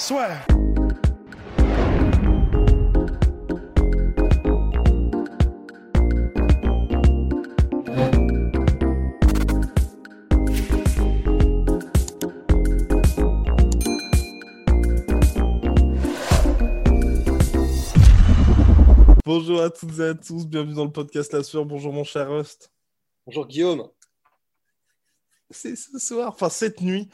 [0.00, 0.30] Soit.
[19.26, 21.66] Bonjour à toutes et à tous, bienvenue dans le podcast La Sueur.
[21.66, 22.72] Bonjour mon cher Rust.
[23.26, 23.86] Bonjour Guillaume.
[25.50, 27.10] C'est ce soir, enfin cette nuit,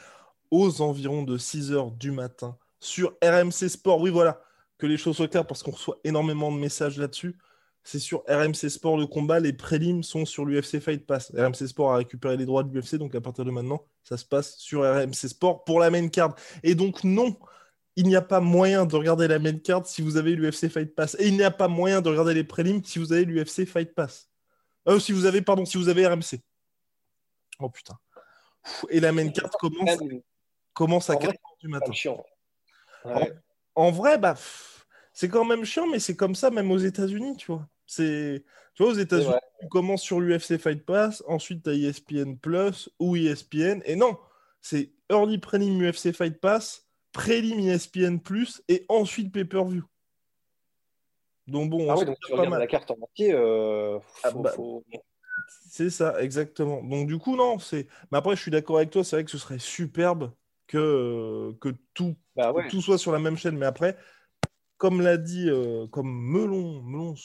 [0.51, 3.99] aux environs de 6 heures du matin, sur RMC Sport.
[4.01, 4.41] Oui, voilà,
[4.77, 7.37] que les choses soient claires parce qu'on reçoit énormément de messages là-dessus.
[7.83, 11.31] C'est sur RMC Sport le combat, les prélims sont sur l'UFC Fight Pass.
[11.33, 14.25] RMC Sport a récupéré les droits de l'UFC, donc à partir de maintenant, ça se
[14.25, 16.35] passe sur RMC Sport pour la main card.
[16.63, 17.37] Et donc non,
[17.95, 20.93] il n'y a pas moyen de regarder la main card si vous avez l'UFC Fight
[20.95, 21.15] Pass.
[21.17, 23.95] Et il n'y a pas moyen de regarder les prélims si vous avez l'UFC Fight
[23.95, 24.29] Pass.
[24.89, 26.41] Euh, si vous avez, pardon, si vous avez RMC.
[27.59, 27.97] Oh putain.
[28.89, 29.97] Et la main card commence,
[30.73, 31.93] commence à 4 h du matin.
[33.75, 34.35] En, vrai, bah,
[35.13, 37.67] c'est quand même chiant, mais c'est comme ça même aux États-Unis, tu vois.
[37.85, 42.35] C'est, tu vois, aux États-Unis, tu commences sur l'UFC Fight Pass, ensuite tu as ESPN
[42.35, 44.17] Plus ou ESPN, et non,
[44.61, 49.83] c'est Early Prelim UFC Fight Pass, Prélim ESPN Plus et ensuite pay-per-view.
[51.47, 53.31] Donc bon, ah ouais, donc tu regardes la carte en entier.
[53.33, 54.53] Euh, ah bah,
[55.69, 56.83] c'est ça, exactement.
[56.83, 57.87] Donc du coup, non, c'est.
[58.11, 60.31] Mais après, je suis d'accord avec toi, c'est vrai que ce serait superbe
[60.67, 63.57] que, que, tout, bah tout soit sur la même chaîne.
[63.57, 63.97] Mais après,
[64.77, 67.15] comme l'a dit, euh, comme Melon, Melon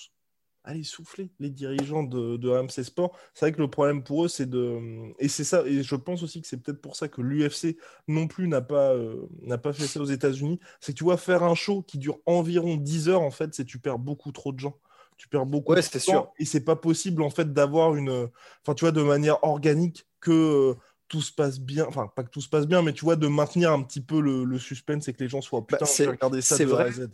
[0.65, 3.17] allez souffler les dirigeants de, de RMC Sport.
[3.35, 4.79] C'est vrai que le problème pour eux, c'est de.
[5.19, 7.77] Et c'est ça, et je pense aussi que c'est peut-être pour ça que l'UFC
[8.09, 10.61] non plus n'a pas, euh, n'a pas fait ça aux États-Unis.
[10.81, 13.65] C'est que tu vois, faire un show qui dure environ 10 heures, en fait, c'est
[13.65, 14.79] tu perds beaucoup trop de gens.
[15.17, 16.33] Tu perds beaucoup ouais, de sûr.
[16.39, 18.29] Et c'est pas possible, en fait, d'avoir une.
[18.63, 20.77] Enfin, tu vois, de manière organique que.
[21.13, 23.29] Tout se passe bien, enfin pas que tout se passe bien, mais tu vois, de
[23.29, 26.41] maintenir un petit peu le, suspense et que les gens soient bah, putain, bah, regarder
[26.41, 26.91] ça de vrai.
[26.91, 27.09] Z.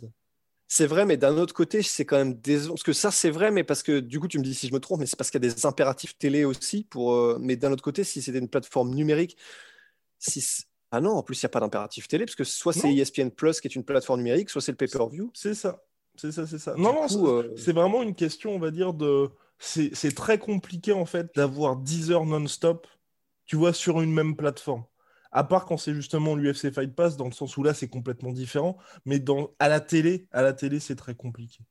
[0.71, 2.67] C'est vrai, mais d'un autre côté, c'est quand même des...
[2.67, 4.73] Parce que ça, c'est vrai, mais parce que du coup, tu me dis si je
[4.73, 6.83] me trompe, mais c'est parce qu'il y a des impératifs télé aussi.
[6.83, 9.35] Pour, euh, Mais d'un autre côté, si c'était une plateforme numérique,
[10.19, 10.45] si...
[10.91, 13.29] ah non, en plus, il n'y a pas d'impératif télé, parce que soit c'est ESPN
[13.29, 15.31] Plus qui est une plateforme numérique, soit c'est le pay-per-view.
[15.33, 15.83] C'est ça.
[16.15, 16.75] C'est ça, c'est ça.
[16.77, 19.27] non, non, euh, c'est vraiment une question, on va dire, de.
[19.57, 22.85] C'est très compliqué, en fait, d'avoir 10 heures non-stop,
[23.49, 24.85] tu vois, sur une même plateforme.
[25.31, 28.31] À part quand c'est justement l'UFC Fight Pass, dans le sens où là c'est complètement
[28.31, 31.63] différent, mais dans, à la télé, à la télé c'est très compliqué.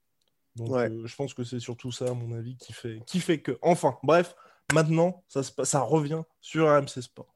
[0.57, 3.41] Donc euh, je pense que c'est surtout ça, à mon avis, qui fait, qui fait
[3.41, 3.57] que.
[3.63, 4.35] Enfin, bref,
[4.75, 7.33] maintenant ça, ça revient sur RMC Sport.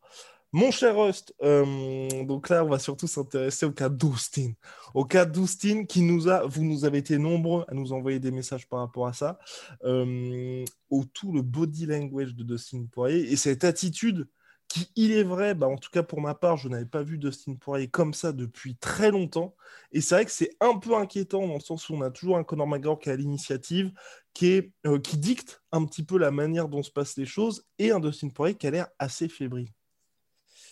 [0.54, 4.52] Mon cher Rust, euh, donc là, on va surtout s'intéresser au cas d'Austin.
[4.92, 8.30] Au cas d'Austin, qui nous a, vous nous avez été nombreux à nous envoyer des
[8.30, 9.38] messages par rapport à ça,
[9.84, 14.28] euh, au tout le body language de Dustin Poirier et cette attitude
[14.68, 17.16] qui, il est vrai, bah, en tout cas pour ma part, je n'avais pas vu
[17.16, 19.54] Dustin Poirier comme ça depuis très longtemps.
[19.92, 22.36] Et c'est vrai que c'est un peu inquiétant dans le sens où on a toujours
[22.36, 23.90] un Conor McGregor qui a l'initiative,
[24.34, 27.90] qui, euh, qui dicte un petit peu la manière dont se passent les choses, et
[27.90, 29.70] un Dustin Poirier qui a l'air assez fébrile.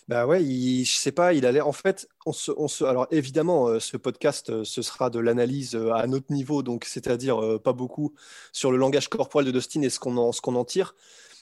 [0.07, 1.67] Bah ouais, il, je sais pas, il a l'air.
[1.67, 5.19] En fait, on se, on se, alors évidemment, euh, ce podcast, euh, ce sera de
[5.19, 8.13] l'analyse à un autre niveau, donc c'est-à-dire pas beaucoup
[8.51, 10.95] sur le langage corporel de Dustin et ce qu'on en, ce en tire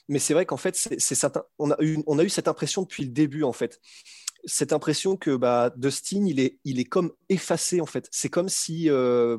[0.09, 0.97] mais c'est vrai qu'en fait, c'est,
[1.59, 3.79] on, a eu, on a eu cette impression depuis le début, en fait.
[4.43, 8.07] Cette impression que bah, Dustin, il est, il est comme effacé, en fait.
[8.11, 9.37] C'est comme si, euh,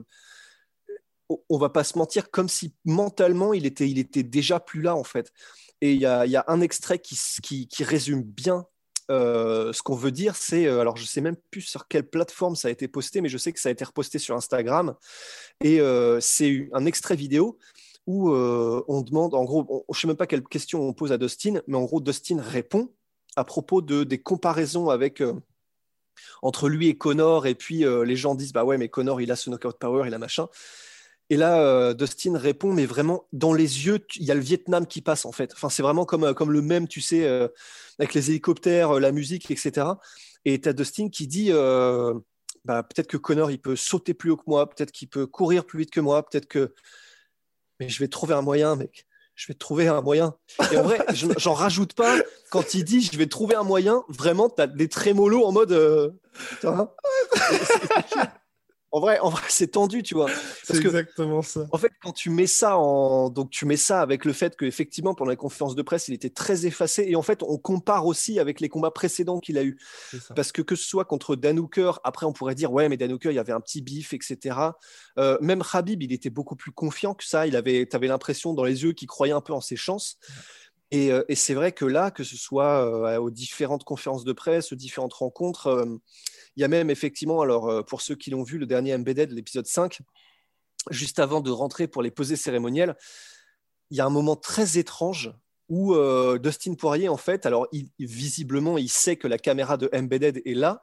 [1.48, 4.94] on va pas se mentir, comme si mentalement, il était, il était déjà plus là,
[4.94, 5.32] en fait.
[5.80, 8.64] Et il y a, y a, un extrait qui, qui, qui résume bien
[9.10, 12.56] euh, ce qu'on veut dire, c'est, euh, alors je sais même plus sur quelle plateforme
[12.56, 14.94] ça a été posté, mais je sais que ça a été reposté sur Instagram.
[15.62, 15.80] Et
[16.20, 17.58] c'est un extrait vidéo
[18.06, 21.12] où euh, on demande, en gros, je ne sais même pas quelle question on pose
[21.12, 22.90] à Dustin, mais en gros, Dustin répond
[23.36, 25.34] à propos de, des comparaisons avec, euh,
[26.42, 29.30] entre lui et Connor, et puis euh, les gens disent, bah ouais, mais Connor, il
[29.30, 30.48] a ce knockout power, il a machin.
[31.30, 35.00] Et là, Dustin répond, mais vraiment, dans les yeux, il y a le Vietnam qui
[35.00, 35.52] passe, en fait.
[35.54, 37.24] Enfin, c'est vraiment comme, comme le même, tu sais,
[37.98, 39.86] avec les hélicoptères, la musique, etc.
[40.44, 41.52] Et tu as Dustin qui dit,
[42.64, 45.64] bah, peut-être que Connor, il peut sauter plus haut que moi, peut-être qu'il peut courir
[45.64, 46.74] plus vite que moi, peut-être que
[47.80, 49.06] mais je vais trouver un moyen, mec.
[49.34, 50.34] je vais trouver un moyen.
[50.70, 50.98] Et en vrai,
[51.38, 52.18] j'en rajoute pas.
[52.50, 55.72] Quand il dit je vais trouver un moyen, vraiment, tu as des trémolos en mode.
[55.72, 56.10] Euh,
[58.92, 60.30] en vrai, en vrai c'est tendu, tu vois.
[60.64, 61.66] C'est exactement ça.
[61.72, 65.14] En fait, quand tu mets ça en, donc tu mets ça avec le fait qu'effectivement
[65.14, 68.38] pendant la conférence de presse, il était très effacé, et en fait, on compare aussi
[68.38, 69.78] avec les combats précédents qu'il a eu,
[70.34, 73.12] parce que que ce soit contre Dan Hooker, après on pourrait dire ouais, mais Dan
[73.12, 74.56] Hooker, il y avait un petit bif, etc.
[75.18, 77.46] Euh, même Habib, il était beaucoup plus confiant que ça.
[77.46, 80.18] Il avait, avais l'impression dans les yeux qu'il croyait un peu en ses chances.
[80.92, 84.32] Et, euh, et c'est vrai que là, que ce soit euh, aux différentes conférences de
[84.32, 85.86] presse, aux différentes rencontres,
[86.56, 89.30] il y a même effectivement, alors euh, pour ceux qui l'ont vu, le dernier Embedded,
[89.32, 90.00] l'épisode 5,
[90.90, 92.96] juste avant de rentrer pour les posées cérémonielles,
[93.90, 95.32] il y a un moment très étrange
[95.68, 100.42] où euh, Dustin Poirier, en fait, alors visiblement, il sait que la caméra de Embedded
[100.44, 100.82] est là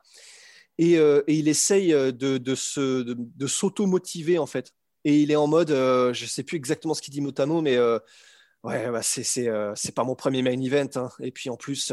[0.78, 4.74] et, euh, il essaye de, de, de, s'auto-motiver, en fait.
[5.04, 7.46] Et il est en mode, je ne sais plus exactement ce qu'il dit mot à
[7.46, 7.78] mot, mais
[8.68, 10.90] ouais, bah, c'est pas mon premier main event.
[10.96, 11.10] Hein.
[11.20, 11.92] Et puis en plus,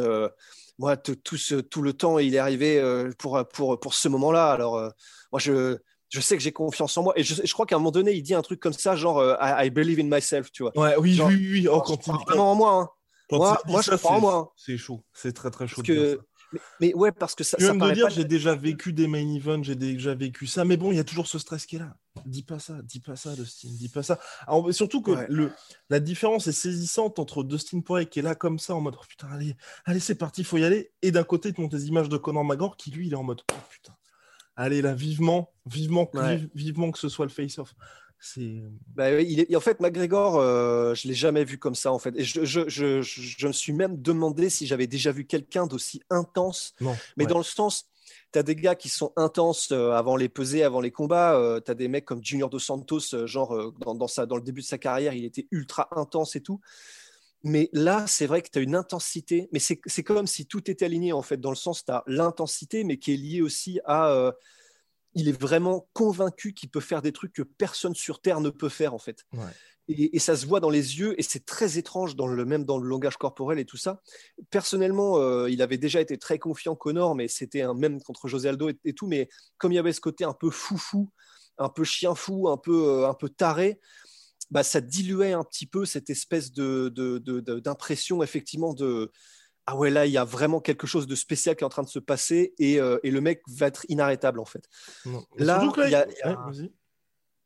[0.79, 4.51] moi, tout, ce, tout, le temps, il est arrivé euh, pour, pour, pour ce moment-là.
[4.51, 4.91] Alors, euh,
[5.31, 5.79] moi, je,
[6.09, 7.13] je sais que j'ai confiance en moi.
[7.17, 9.19] Et je, je crois qu'à un moment donné, il dit un truc comme ça, genre
[9.19, 10.77] euh, I, believe in myself, tu vois.
[10.77, 11.69] Ouais, oui, oui, oui.
[11.71, 12.13] Oh, quand il...
[12.27, 12.73] vraiment en moi.
[12.73, 12.89] Hein.
[13.31, 14.35] moi, moi je crois en moi.
[14.35, 14.49] Hein.
[14.57, 15.05] C'est chaud.
[15.13, 15.83] C'est très, très chaud.
[15.83, 16.21] Parce que
[16.81, 17.57] mais, ouais, parce que ça.
[17.57, 20.77] Tu ça me dire, j'ai déjà vécu des main events, j'ai déjà vécu ça, mais
[20.77, 21.97] bon, il y a toujours ce stress qui est là.
[22.27, 24.19] Dis pas ça, dis pas ça, Dustin, dis pas ça.
[24.71, 25.53] surtout que le,
[25.91, 29.05] la différence est saisissante entre Dustin Poirier qui est là comme ça en mode oh,
[29.09, 32.09] putain, allez, allez, c'est parti, faut y aller, et d'un côté, tu montes des images
[32.09, 33.95] de Conor McGregor qui lui, il est en mode oh putain,
[34.57, 36.11] allez là, vivement, vivement,
[36.55, 37.75] vivement que ce soit le face-off.
[38.95, 39.55] Bah, il est...
[39.55, 42.15] En fait, McGregor, euh, je ne l'ai jamais vu comme ça, en fait.
[42.17, 46.03] Et je, je, je, je me suis même demandé si j'avais déjà vu quelqu'un d'aussi
[46.11, 46.75] intense.
[47.17, 47.91] Mais dans le sens,
[48.33, 51.37] tu as des gars qui sont intenses euh, avant les pesées, avant les combats.
[51.37, 54.43] Euh, tu as des mecs comme Junior Dos Santos, genre dans, dans, sa, dans le
[54.43, 56.61] début de sa carrière, il était ultra intense et tout.
[57.43, 60.87] Mais là, c'est vrai que tu as une intensité, mais c'est comme si tout était
[60.87, 64.33] aligné, en fait, dans le sens, tu as l'intensité, mais qui est liée aussi à
[65.15, 68.69] il est vraiment convaincu qu'il peut faire des trucs que personne sur Terre ne peut
[68.69, 69.25] faire, en fait.
[69.89, 72.79] Et, ça se voit dans les yeux, et c'est très étrange, dans le, même dans
[72.79, 74.01] le langage corporel et tout ça.
[74.51, 78.49] Personnellement, euh, il avait déjà été très confiant, Connor, mais c'était un même contre José
[78.49, 79.07] Aldo et, tout.
[79.07, 79.29] Mais
[79.59, 81.11] comme il y avait ce côté un peu foufou,
[81.59, 83.79] un peu chien fou, un peu, euh, un peu taré,
[84.51, 89.13] bah, ça diluait un petit peu cette espèce d'impression, de, effectivement, de
[89.67, 91.83] ah ouais, là, il y a vraiment quelque chose de spécial qui est en train
[91.83, 94.69] de se passer et, euh, et le mec va être inarrêtable, en fait.
[95.37, 96.07] Là, il y a,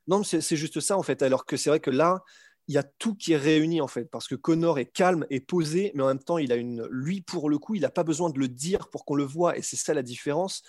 [0.09, 1.23] Non, c'est juste ça, en fait.
[1.23, 2.25] Alors que c'est vrai que là,
[2.67, 4.07] il y a tout qui est réuni, en fait.
[4.07, 6.87] Parce que Connor est calme et posé, mais en même temps, il a une.
[6.91, 9.57] Lui, pour le coup, il n'a pas besoin de le dire pour qu'on le voit.
[9.57, 10.63] Et c'est ça la différence.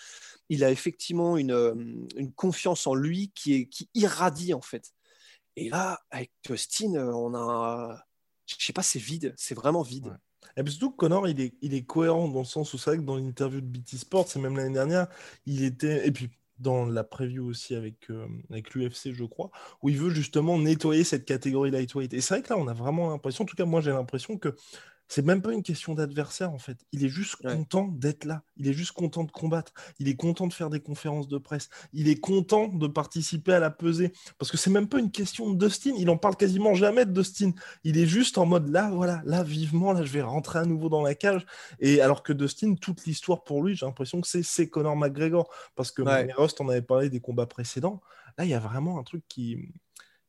[0.49, 1.73] Il a effectivement une, euh,
[2.15, 4.93] une confiance en lui qui, est, qui irradie, en fait.
[5.55, 8.05] Et là, avec Dustin, euh, on a.
[8.45, 9.33] Je sais pas, c'est vide.
[9.35, 10.15] C'est vraiment vide.
[10.59, 13.15] Et puis surtout, Connor, il est, cohérent dans le sens où c'est vrai que dans
[13.15, 15.07] l'interview de BT Sports, et même l'année dernière,
[15.45, 16.05] il était.
[16.05, 16.29] Et puis
[16.59, 19.49] dans la preview aussi avec, euh, avec l'UFC, je crois,
[19.81, 22.13] où il veut justement nettoyer cette catégorie lightweight.
[22.13, 24.37] Et c'est vrai que là, on a vraiment l'impression, en tout cas, moi, j'ai l'impression
[24.37, 24.53] que
[25.09, 26.85] c'est même pas une question d'adversaire en fait.
[26.91, 28.43] Il est juste content d'être là.
[28.57, 29.73] Il est juste content de combattre.
[29.97, 31.69] Il est content de faire des conférences de presse.
[31.93, 34.13] Il est content de participer à la pesée.
[34.37, 35.93] Parce que c'est même pas une question de Dustin.
[35.97, 37.53] Il en parle quasiment jamais de Dustin.
[37.83, 40.89] Il est juste en mode là, voilà, là, vivement, là, je vais rentrer à nouveau
[40.89, 41.43] dans la cage.
[41.79, 45.49] Et alors que Dustin, toute l'histoire pour lui, j'ai l'impression que c'est Conor McGregor.
[45.73, 46.31] Parce que ouais.
[46.33, 47.99] Rust en avait parlé des combats précédents.
[48.37, 49.73] Là, il y a vraiment un truc qui,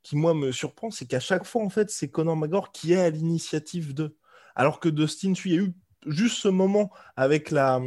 [0.03, 0.91] qui moi, me surprend.
[0.91, 4.17] C'est qu'à chaque fois, en fait, c'est Conor McGregor qui est à l'initiative de.
[4.61, 5.73] Alors que Dustin, il y a eu
[6.05, 7.79] juste ce moment avec la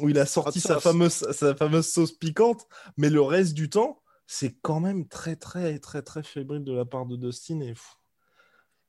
[0.00, 4.00] où il a sorti sa fameuse, sa fameuse sauce piquante, mais le reste du temps,
[4.26, 7.74] c'est quand même très très très très fébrile de la part de Dustin et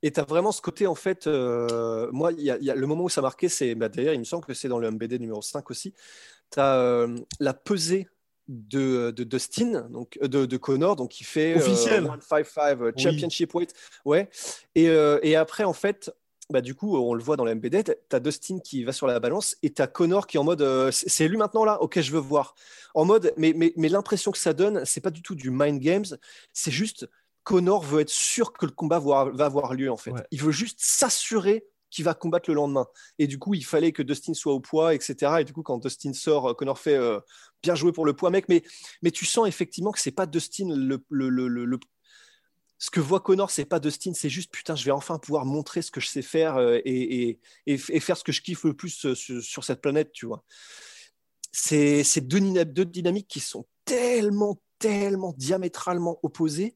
[0.04, 3.04] Et tu as vraiment ce côté, en fait, euh, moi, il y, a le moment
[3.04, 5.42] où ça marquait, c'est, bah, d'ailleurs, il me semble que c'est dans le MBD numéro
[5.42, 5.94] 5 aussi,
[6.50, 8.08] tu as euh, la pesée
[8.48, 12.06] de, de, Dustin, donc euh, de, de Connor, donc qui fait officiel.
[12.06, 13.74] 155 championship weight,
[14.06, 14.30] ouais.
[14.76, 16.10] Et, et, après, en fait,
[16.50, 19.08] bah, du coup, on le voit dans la MBD, tu as Dustin qui va sur
[19.08, 21.82] la balance et tu as Connor qui est en mode euh, c'est lui maintenant là?
[21.82, 22.56] Ok, je veux voir.
[22.94, 25.80] En mode, mais, mais, mais l'impression que ça donne, c'est pas du tout du mind
[25.80, 26.06] games,
[26.52, 27.10] c'est juste
[27.44, 30.14] Connor veut être sûr que le combat va, va avoir lieu en fait.
[30.32, 32.88] Il veut juste s'assurer qu'il va combattre le lendemain.
[33.20, 35.42] Et du coup, il fallait que Dustin soit au poids, etc.
[35.42, 37.20] Et du coup, quand Dustin sort, euh, Connor fait euh,
[37.62, 38.50] bien joué pour le poids, mec.
[38.50, 38.64] Mais,
[39.04, 41.80] mais tu sens effectivement que c'est pas Dustin le, le, le, le,
[42.84, 45.82] ce que voit Connor, c'est pas Dustin, c'est juste putain, je vais enfin pouvoir montrer
[45.82, 47.40] ce que je sais faire euh, et,
[47.78, 50.44] faire ce que je kiffe le plus euh, sur, cette planète, tu vois.
[51.54, 52.42] C'est deux,
[52.84, 56.76] dynamiques qui sont tellement, tellement diamétralement opposées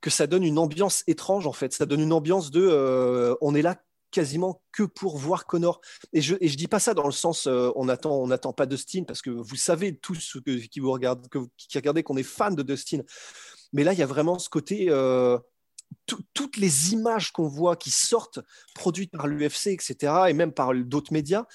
[0.00, 1.72] que ça donne une ambiance étrange en fait.
[1.72, 3.82] Ça donne une ambiance de on est là
[4.12, 5.80] quasiment que pour voir Connor.
[6.12, 9.02] Et je je dis pas ça dans le sens on attend on attend pas Dustin
[9.04, 10.36] parce que vous savez tous
[10.70, 12.98] qui vous regardent que, qui regardez qu'on est fan de Dustin.
[13.72, 14.90] Mais là il y a vraiment ce côté
[16.06, 18.40] toutes les images qu'on voit qui sortent,
[18.74, 21.46] produites par l'UFC, etc., et même par d'autres médias,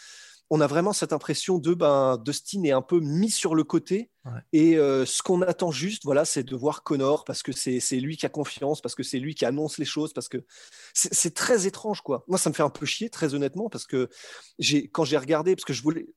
[0.50, 4.10] on a vraiment cette impression de ben, Dustin est un peu mis sur le côté.
[4.54, 8.16] Et euh, ce qu'on attend juste, voilà, c'est de voir Connor parce que c'est lui
[8.18, 10.46] qui a confiance, parce que c'est lui qui annonce les choses, parce que
[10.94, 12.24] c'est très étrange, quoi.
[12.28, 14.10] Moi, ça me fait un peu chier, très honnêtement, parce que
[14.92, 16.08] quand j'ai regardé, parce que je voulais,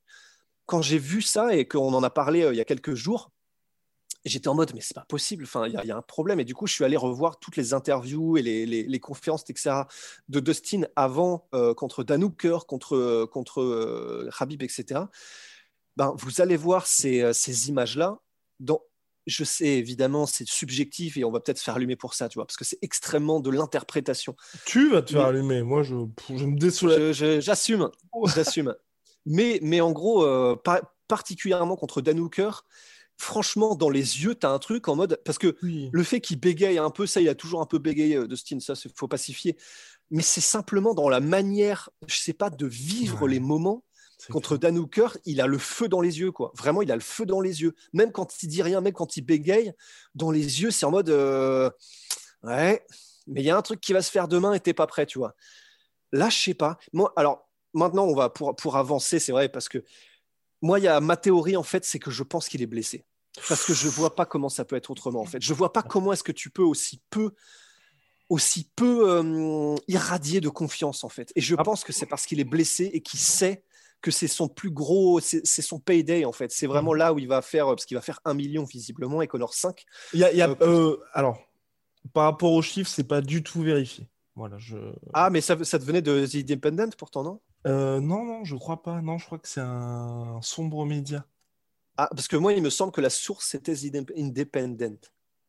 [0.67, 3.33] quand j'ai vu ça et qu'on en a parlé euh, il y a quelques jours,
[4.25, 6.41] j'étais en mode, mais c'est pas possible, enfin, il y, a un problème.
[6.41, 9.83] Et du coup, je suis allé revoir toutes les interviews et les, conférences, etc.,
[10.29, 15.03] de Dustin avant euh, contre Dan Hooker, contre, euh, contre euh, Habib, etc.
[15.97, 18.19] Ben, vous allez voir ces, ces images-là.
[18.59, 18.83] Dans,
[19.27, 22.47] je sais, évidemment, c'est subjectif et on va peut-être faire allumer pour ça, tu vois,
[22.47, 24.37] parce que c'est extrêmement de l'interprétation.
[24.67, 25.95] Tu vas te faire allumer, moi, je,
[26.29, 27.13] je me désolé.
[27.41, 27.91] J'assume,
[28.35, 28.75] j'assume.
[29.27, 30.27] mais, mais en gros,
[31.09, 32.65] particulièrement contre Dan Hooker,
[33.21, 35.21] franchement, dans les yeux, tu as un truc en mode.
[35.25, 38.17] Parce que le fait qu'il bégaye un peu, ça, il a toujours un peu bégayé,
[38.17, 39.57] euh, Dustin, ça, il faut pacifier.
[40.11, 43.85] Mais c'est simplement dans la manière, je sais pas, de vivre les moments.
[44.31, 46.53] Contre Dan Hooker, il a le feu dans les yeux, quoi.
[46.55, 47.75] Vraiment, il a le feu dans les yeux.
[47.95, 49.73] Même quand il dit rien, même quand il bégaye,
[50.15, 51.71] dans les yeux, c'est en mode euh,
[52.43, 52.85] Ouais,
[53.27, 55.07] mais il y a un truc qui va se faire demain et t'es pas prêt,
[55.07, 55.35] tu vois.
[56.13, 56.79] Là, je sais pas.
[56.93, 59.83] Moi, alors, maintenant, on va pour, pour avancer, c'est vrai, parce que
[60.61, 63.05] moi, il y a ma théorie, en fait, c'est que je pense qu'il est blessé.
[63.49, 65.43] Parce que je vois pas comment ça peut être autrement, en fait.
[65.43, 67.33] Je vois pas comment est-ce que tu peux aussi peu
[68.31, 71.33] aussi peu euh, irradier de confiance en fait.
[71.37, 71.63] Et je ah.
[71.63, 73.65] pense que c'est parce qu'il est blessé et qu'il sait
[74.01, 76.51] que c'est son plus gros, c'est son payday en fait.
[76.53, 79.27] C'est vraiment là où il va faire, parce qu'il va faire un million visiblement et
[79.27, 79.85] Connor 5.
[80.15, 81.39] Il y a, euh, euh, alors,
[82.15, 84.09] par rapport aux chiffres, c'est pas du tout vérifié.
[84.37, 84.79] Voilà, je...
[85.13, 87.41] Ah, mais ça, ça venait de The Independent pourtant, non?
[87.67, 89.03] Non, non, je crois pas.
[89.03, 91.27] Non, je crois que c'est un sombre média.
[92.03, 94.97] Ah, parce que moi, il me semble que la source, c'était The Independent.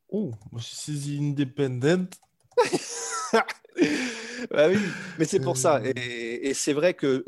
[0.10, 2.10] Oh, c'est The Independent.
[4.52, 4.76] bah oui,
[5.18, 5.82] mais c'est pour ça.
[5.96, 7.24] Et, c'est vrai que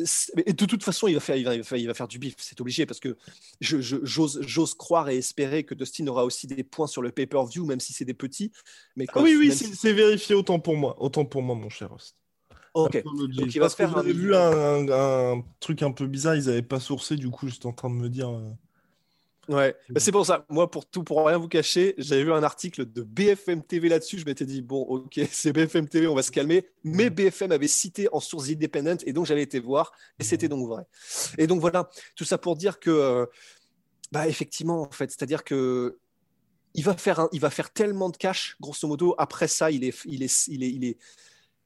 [0.46, 2.86] de toute façon, il va faire, il va, il va faire, du bif, c'est obligé,
[2.86, 3.16] parce que
[3.62, 7.80] j'ose je, croire et espérer que Dustin aura aussi des points sur le pay-per-view, même
[7.80, 8.52] si c'est des petits.
[8.98, 12.18] Mais ah oui, oui, c'est vérifié autant pour moi, autant pour moi, mon cher host.
[12.74, 13.02] Ok.
[13.06, 13.90] Donc il va se faire.
[13.96, 17.68] J'avais vu un, un, truc un peu bizarre, ils n'avaient pas sourcé, du coup, j'étais
[17.68, 18.30] en train de me dire.
[18.30, 18.52] Euh,
[19.50, 20.46] Ouais, bah, c'est pour ça.
[20.50, 24.18] Moi, pour tout, pour rien vous cacher, j'avais vu un article de BFM TV là-dessus.
[24.20, 26.66] Je m'étais dit, bon, ok, c'est BFM TV, on va se calmer.
[26.84, 30.68] Mais BFM avait cité en source indépendante et donc j'avais été voir et c'était donc
[30.68, 30.84] vrai.
[31.38, 33.26] Et donc voilà, tout ça pour dire que, euh,
[34.12, 35.98] bah, effectivement, en fait, c'est-à-dire que
[36.76, 39.14] il va faire, il va faire tellement de cash, grosso modo.
[39.18, 40.98] Après ça, il est, il est, il est, il est,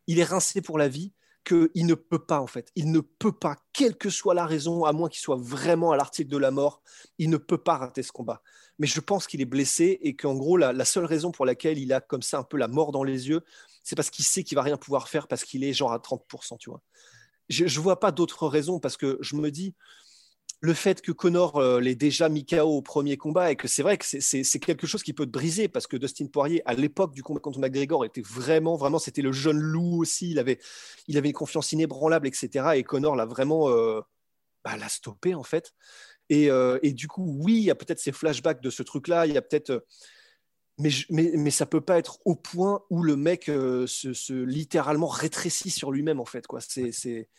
[0.07, 1.13] il est rincé pour la vie
[1.47, 2.71] qu'il ne peut pas, en fait.
[2.75, 5.97] Il ne peut pas, quelle que soit la raison, à moins qu'il soit vraiment à
[5.97, 6.81] l'article de la mort,
[7.17, 8.41] il ne peut pas rater ce combat.
[8.79, 11.93] Mais je pense qu'il est blessé et qu'en gros, la, seule raison pour laquelle il
[11.93, 13.41] a comme ça un peu la mort dans les yeux,
[13.83, 16.57] c'est parce qu'il sait qu'il va rien pouvoir faire parce qu'il est genre à 30%,
[16.57, 16.81] tu vois.
[17.47, 19.73] Je ne vois pas d'autre raison parce que je me dis,
[20.59, 23.83] le fait que Connor euh, l'ait déjà mis KO au premier combat et que c'est
[23.83, 27.13] vrai que c'est quelque chose qui peut te briser parce que Dustin Poirier, à l'époque
[27.13, 30.31] du combat contre McGregor, était vraiment, vraiment, c'était le jeune loup aussi.
[30.31, 30.59] Il avait,
[31.07, 32.69] il avait une confiance inébranlable, etc.
[32.75, 34.01] Et Connor l'a vraiment euh,
[34.63, 35.73] bah, l'a stoppé en fait.
[36.29, 39.27] Et, euh, et, du coup, oui, il y a peut-être ces flashbacks de ce truc-là.
[39.27, 39.85] Il y a peut-être.
[40.79, 45.71] Mais, mais, mais, ça peut pas être au point où le mec se, littéralement rétrécit
[45.71, 46.45] sur lui-même en fait.
[46.47, 46.59] Quoi.
[46.61, 47.29] C'est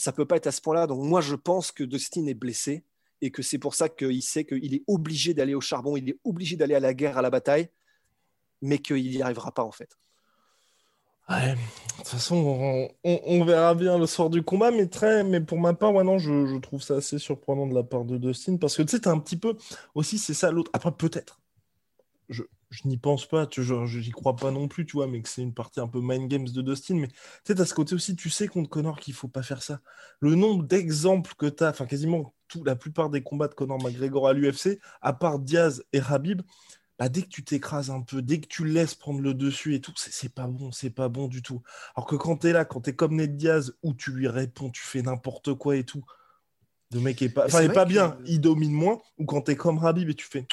[0.00, 0.86] ça peut pas être à ce point-là.
[0.86, 2.84] Donc moi, je pense que Dustin est blessé
[3.20, 6.18] et que c'est pour ça qu'il sait qu'il est obligé d'aller au charbon, il est
[6.24, 7.68] obligé d'aller à la guerre, à la bataille,
[8.62, 9.96] mais qu'il n'y arrivera pas en fait.
[11.28, 11.58] Ouais, de
[11.98, 15.92] toute façon, on, verra bien le sort du combat, mais très, mais pour ma part,
[16.18, 19.18] je, trouve ça assez surprenant de la part de Dustin parce que tu sais, un
[19.18, 19.56] petit peu
[19.94, 20.72] aussi, c'est ça l'autre.
[20.74, 21.40] Après, peut-être,
[22.28, 25.20] je, je n'y pense pas, tu vois, j'y crois pas non plus, tu vois, mais
[25.20, 26.94] que c'est une partie un peu mind games de Dustin.
[26.94, 29.62] Mais tu sais, à ce côté aussi, tu sais contre Connor qu'il faut pas faire
[29.62, 29.80] ça.
[30.20, 33.82] Le nombre d'exemples que tu as, enfin quasiment tout, la plupart des combats de Connor
[33.82, 36.42] McGregor à l'UFC, à part Diaz et Habib,
[36.96, 39.80] bah, dès que tu t'écrases un peu, dès que tu laisses prendre le dessus et
[39.80, 41.62] tout, c'est pas bon, c'est pas bon du tout.
[41.96, 44.28] Alors que quand tu es là, quand tu es comme Ned Diaz, où tu lui
[44.28, 46.04] réponds, tu fais n'importe quoi et tout,
[46.92, 49.84] le mec est pas, est pas bien, il domine moins, ou quand tu es comme
[49.84, 50.46] Habib et tu fais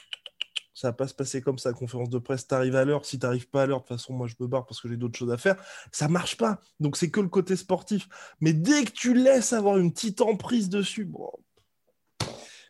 [0.77, 1.73] ça va pas se passer comme ça.
[1.73, 3.03] Conférence de presse, t'arrives à l'heure.
[3.03, 4.95] Si t'arrives pas à l'heure, de toute façon, moi, je me barre parce que j'ai
[4.95, 5.55] d'autres choses à faire.
[5.91, 6.61] Ça marche pas.
[6.79, 8.07] Donc, c'est que le côté sportif.
[8.41, 11.31] Mais dès que tu laisses avoir une petite emprise dessus, bon.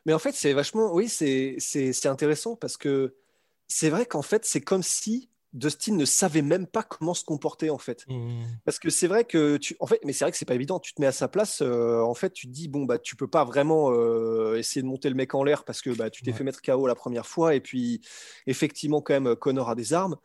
[0.05, 3.13] Mais en fait, c'est vachement, oui, c'est intéressant parce que
[3.67, 7.69] c'est vrai qu'en fait, c'est comme si Dustin ne savait même pas comment se comporter
[7.69, 8.05] en fait.
[8.07, 8.43] Mmh.
[8.65, 10.79] Parce que c'est vrai que tu, en fait, mais c'est vrai que c'est pas évident.
[10.79, 13.15] Tu te mets à sa place, euh, en fait, tu te dis bon bah tu
[13.15, 16.23] peux pas vraiment euh, essayer de monter le mec en l'air parce que bah tu
[16.23, 18.01] t'es fait mettre KO la première fois et puis
[18.45, 20.17] effectivement quand même Connor a des armes.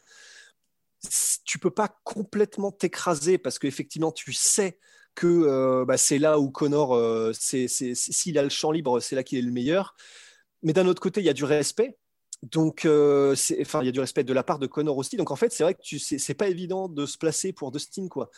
[1.44, 4.78] Tu peux pas complètement t'écraser parce qu'effectivement tu sais
[5.14, 6.98] que euh, bah, c'est là où Connor,
[7.34, 9.94] c'est, s'il a le champ libre, c'est là qu'il est le meilleur.
[10.62, 11.96] Mais d'un autre côté, il y a du respect
[12.42, 15.16] donc, euh, il y a du respect de la part de Connor aussi.
[15.16, 18.30] Donc, en fait, c'est vrai que c'est pas évident de se placer pour Dustin, quoi.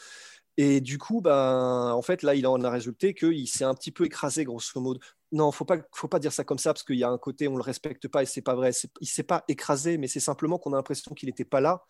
[0.57, 3.91] Et du coup, ben, en fait, là, il en a résulté qu'il s'est un petit
[3.91, 5.01] peu écrasé, grosso modo.
[5.33, 7.49] Non, faut pas, faut pas dire ça comme ça parce qu'il y a un côté,
[7.49, 8.71] on le respecte pas et c'est pas vrai.
[9.01, 11.83] Il s'est pas écrasé, mais c'est simplement qu'on a l'impression qu'il n'était pas là.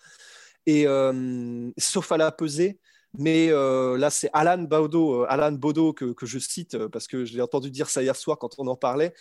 [0.66, 2.78] Et euh, sauf à la pesée.
[3.16, 7.34] Mais euh, là, c'est Alan Baudot, Alan Baudot que, que, je cite parce que je
[7.34, 9.14] l'ai entendu dire ça hier soir quand on en parlait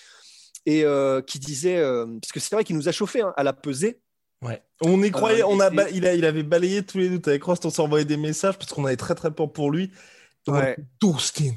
[0.65, 3.43] et euh, qui disait, euh, parce que c'est vrai qu'il nous a chauffé hein, à
[3.43, 4.00] la pesée.
[4.41, 4.62] Ouais.
[4.82, 7.43] On y croyait, euh, on a, il, a, il avait balayé tous les doutes avec
[7.43, 9.91] Rost, on s'envoyait des messages parce qu'on avait très très peur pour lui.
[10.48, 10.77] Ouais.
[11.01, 11.53] Dustin,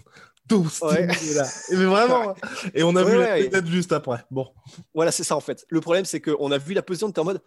[0.49, 1.07] Dustin, ouais.
[1.07, 1.49] là.
[1.71, 2.35] Et mais vraiment.
[2.75, 4.25] et on a vu la tête juste après.
[4.31, 4.49] Bon.
[4.95, 5.67] Voilà, c'est ça en fait.
[5.69, 7.41] Le problème, c'est qu'on a vu la position, on était en mode.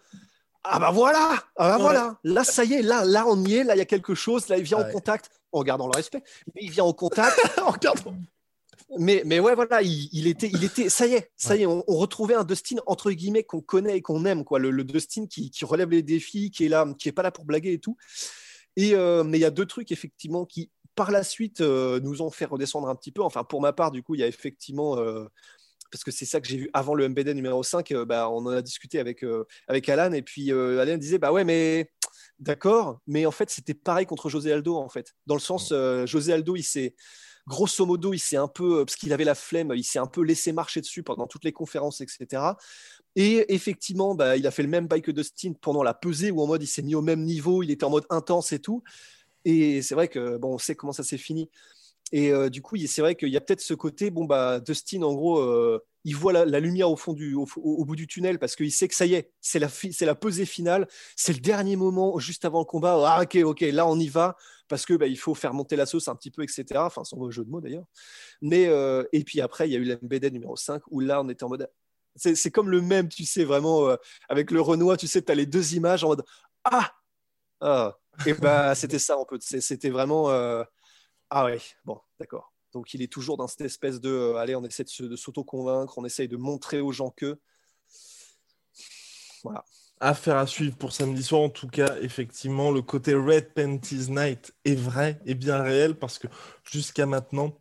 [0.62, 3.64] Ah bah voilà, ah bah voilà, là ça y est, là, là on y est,
[3.64, 6.22] là il y a quelque chose, là il vient en contact, en gardant le respect,
[6.54, 8.14] mais il vient en contact, en gardant
[8.98, 11.82] mais, mais ouais, voilà, il, était, il était, ça y est, ça y est, on,
[11.86, 14.58] retrouvait un Dustin entre guillemets qu'on connaît et qu'on aime, quoi.
[14.58, 17.44] Le, Dustin qui, qui, relève les défis, qui est là, qui est pas là pour
[17.44, 17.96] blaguer et tout.
[18.76, 22.20] Et euh, mais il y a deux trucs effectivement qui, par la suite, euh, nous
[22.20, 23.22] ont fait redescendre un petit peu.
[23.22, 25.24] Enfin, pour ma part, du coup, il y a effectivement euh,
[25.92, 28.48] parce que c'est ça que j'ai vu avant le MBD numéro 5, bah, on en
[28.48, 29.24] a discuté avec,
[29.66, 31.90] avec Alan, et puis Alan disait, bah ouais, mais
[32.38, 35.14] d'accord, mais en fait, c'était pareil contre José Aldo, en fait.
[35.26, 36.94] Dans le sens, José Aldo, il s'est
[37.46, 40.22] grosso modo, il s'est un peu, parce qu'il avait la flemme, il s'est un peu
[40.22, 42.42] laissé marcher dessus pendant toutes les conférences, etc.
[43.16, 46.40] Et effectivement, bah, il a fait le même bail que Dustin pendant la pesée, où
[46.40, 48.82] en mode il s'est mis au même niveau, il était en mode intense et tout.
[49.44, 51.50] Et c'est vrai que bon, on sait comment ça s'est fini.
[52.12, 55.02] Et euh, du coup, c'est vrai qu'il y a peut-être ce côté, bon bah Dustin,
[55.02, 58.56] en gros, euh, il voit la, lumière au fond du, au, bout du tunnel parce
[58.56, 62.44] qu'il sait que ça y est, c'est la, pesée finale, c'est le dernier moment juste
[62.44, 62.98] avant le combat.
[63.06, 64.36] Ah ok, ok, là on y va
[64.68, 66.64] parce que bah, il faut faire monter la sauce un petit peu, etc.
[66.76, 67.84] Enfin, son jeu de mots d'ailleurs.
[68.40, 71.28] Mais euh, et puis après, il y a eu l'MBD numéro 5 où là on
[71.28, 71.68] était en mode,
[72.16, 73.96] c'est, comme le même, tu sais vraiment euh,
[74.28, 76.24] avec le Renoir, tu sais, tu as les deux images en mode
[76.64, 76.92] ah,
[77.60, 77.96] ah.
[78.26, 80.62] et bah c'était ça un peu, c'était vraiment euh,
[81.30, 82.52] ah ouais, bon, d'accord.
[82.72, 86.04] Donc il est toujours dans cette espèce de euh, allez, on essaie de s'auto-convaincre, on
[86.04, 87.38] essaye de montrer aux gens que.
[89.42, 89.64] Voilà.
[90.02, 91.42] Affaire à suivre pour samedi soir.
[91.42, 96.18] En tout cas, effectivement, le côté Red Panties Night est vrai et bien réel parce
[96.18, 96.26] que
[96.64, 97.60] jusqu'à maintenant,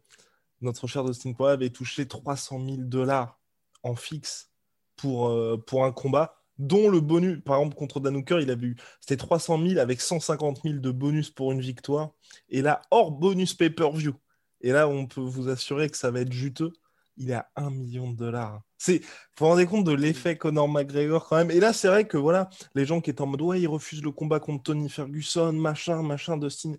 [0.62, 3.39] notre cher Dustin Poirier avait touché 300 000 dollars
[3.84, 4.52] en fixe
[4.95, 8.76] pour, euh, pour un combat, dont le bonus, par exemple, contre Dan il avait eu,
[9.00, 12.12] c'était 300 000 avec 150 000 de bonus pour une victoire.
[12.50, 14.13] Et là, hors bonus pay-per-view.
[14.62, 16.72] Et là, on peut vous assurer que ça va être juteux.
[17.17, 18.62] Il est à 1 million de dollars.
[18.78, 19.06] C'est, vous
[19.39, 21.52] vous rendez compte de l'effet Conor McGregor quand même.
[21.52, 24.02] Et là, c'est vrai que voilà, les gens qui étaient en mode ouais, il refuse
[24.02, 26.76] le combat contre Tony Ferguson, machin, machin, Dustin.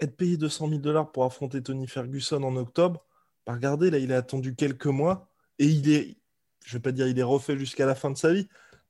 [0.00, 3.04] Être payé 200 000 dollars pour affronter Tony Ferguson en octobre,
[3.46, 5.26] bah regardez, là, il a attendu quelques mois
[5.58, 6.18] et il est,
[6.66, 8.46] je vais pas dire il est refait jusqu'à la fin de sa vie,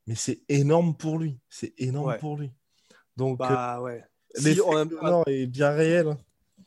[0.09, 1.39] mais c'est énorme pour lui.
[1.49, 2.51] C'est énorme pour lui.
[3.17, 4.05] Donc, bah, ouais.
[4.43, 4.61] l'effet
[5.27, 6.17] est bien réel.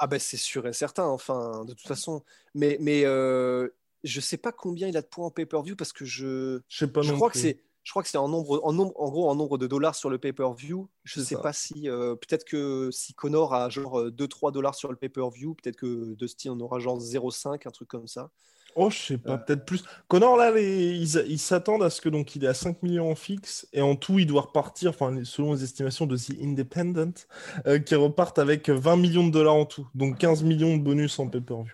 [0.03, 2.23] Ah ben c'est sûr et certain, enfin, de toute façon.
[2.55, 3.69] Mais, mais euh,
[4.03, 6.59] je sais pas combien il a de points en pay-per-view parce que je.
[6.67, 7.61] Je sais pas je crois que c'est.
[7.83, 10.09] Je crois que c'est en nombre, en nombre, en gros, en nombre de dollars sur
[10.09, 10.89] le pay-per-view.
[11.03, 14.73] Je ne sais pas si, euh, peut-être que si Connor a genre 2-3 euh, dollars
[14.73, 18.31] sur le pay-per-view, peut-être que Dusty en aura genre 0,5, un truc comme ça.
[18.75, 19.37] Oh, je sais pas, euh.
[19.37, 19.83] peut-être plus.
[20.07, 23.67] Connor, là, ils s'attendent à ce que donc il est à 5 millions en fixe
[23.73, 27.13] et en tout, il doit repartir, enfin, selon les estimations de The Independent,
[27.67, 31.19] euh, qui repartent avec 20 millions de dollars en tout, donc 15 millions de bonus
[31.19, 31.73] en pay-per-view.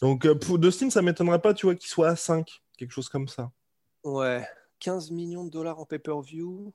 [0.00, 3.08] Donc, euh, pour Dustin, ça m'étonnerait pas, tu vois, qu'il soit à 5, quelque chose
[3.08, 3.52] comme ça.
[4.02, 4.44] Ouais,
[4.80, 6.72] 15 millions de dollars en pay-per-view.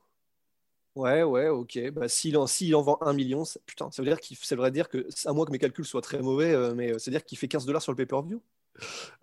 [0.95, 1.91] Ouais, ouais, ok.
[1.91, 5.05] Bah, s'il en, en vend 1 million, putain, ça veut dire qu'il, ça dire que,
[5.25, 7.65] à moins que mes calculs soient très mauvais, mais ça veut dire qu'il fait 15
[7.65, 8.41] dollars sur le pay-per-view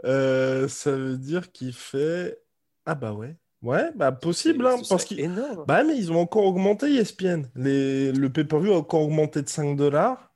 [0.05, 2.41] euh, ça veut dire qu'il fait.
[2.87, 3.37] Ah bah ouais.
[3.63, 5.27] Ouais, bah possible, hein, parce qu'ils.
[5.67, 7.47] Bah mais ils ont encore augmenté ESPN.
[7.55, 8.13] Les...
[8.13, 10.31] Le pay-per-view a encore augmenté de 5 dollars.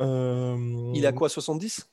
[0.00, 0.56] Euh,
[0.94, 1.90] il est à quoi, 70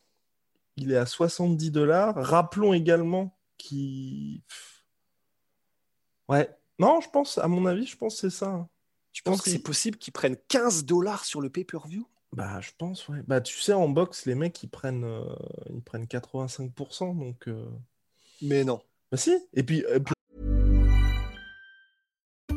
[0.77, 2.15] Il est à 70 dollars.
[2.15, 4.41] Rappelons également qu'il.
[6.29, 6.49] Ouais.
[6.79, 8.47] Non, je pense, à mon avis, je pense que c'est ça.
[8.47, 8.69] Hein.
[9.11, 12.07] Tu penses que c'est possible qu'ils prennent 15 dollars sur le pay-per-view?
[12.33, 13.19] Bah, je pense, ouais.
[13.27, 15.23] Bah, tu sais, en boxe, les mecs, ils prennent, euh,
[15.69, 17.47] ils prennent 85%, donc...
[17.47, 17.65] Euh.
[18.41, 18.81] Mais non.
[19.11, 19.35] Bah si.
[19.53, 19.83] Et puis...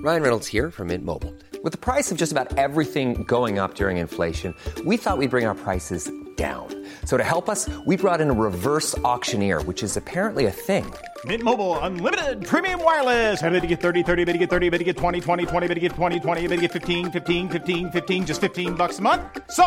[0.02, 1.35] Ryan Reynolds here from Mint Mobile.
[1.62, 4.54] With the price of just about everything going up during inflation,
[4.85, 6.68] we thought we'd bring our prices down.
[7.04, 10.90] So to help us, we brought in a reverse auctioneer, which is apparently a thing.
[11.26, 13.42] Mint Mobile unlimited premium wireless.
[13.42, 15.68] Ready to get 30, 30, bit to get 30, bit to get 20, 20, 20,
[15.68, 19.00] bit to get 20, 20, bit to get 15, 15, 15, 15 just 15 bucks
[19.00, 19.20] a month.
[19.50, 19.64] So,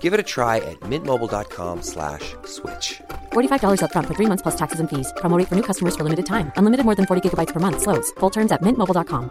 [0.00, 2.34] Give it a try at mintmobile.com/switch.
[2.46, 5.12] slash $45 up front for 3 months plus taxes and fees.
[5.18, 6.50] Promo rate for new customers for limited time.
[6.56, 8.10] Unlimited more than 40 gigabytes per month slows.
[8.18, 9.30] Full terms at mintmobile.com.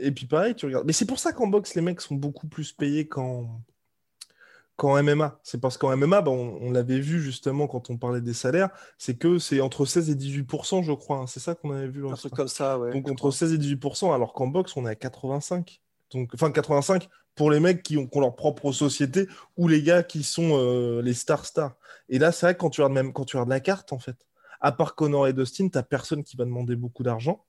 [0.00, 0.86] Et puis pareil, tu regardes.
[0.86, 3.62] Mais c'est pour ça qu'en boxe, les mecs sont beaucoup plus payés qu'en
[4.76, 5.38] qu'en MMA.
[5.42, 9.16] C'est parce qu'en MMA, bah, on, l'avait vu justement quand on parlait des salaires, c'est
[9.16, 11.18] que c'est entre 16 et 18% je crois.
[11.18, 11.26] hein.
[11.26, 12.06] C'est ça qu'on avait vu.
[12.08, 12.92] Un truc comme ça, ouais.
[12.92, 15.80] Donc entre 16 et 18% alors qu'en boxe, on est à 85.
[16.12, 19.82] Donc, enfin, 85 pour les mecs qui ont, qui ont leur propre société ou les
[19.82, 21.74] gars qui sont euh, les stars stars.
[22.08, 23.98] Et là, c'est vrai que quand tu regardes même quand tu regardes la carte, en
[23.98, 24.16] fait,
[24.60, 27.44] à part Connor et Dustin, t'as personne qui va demander beaucoup d'argent.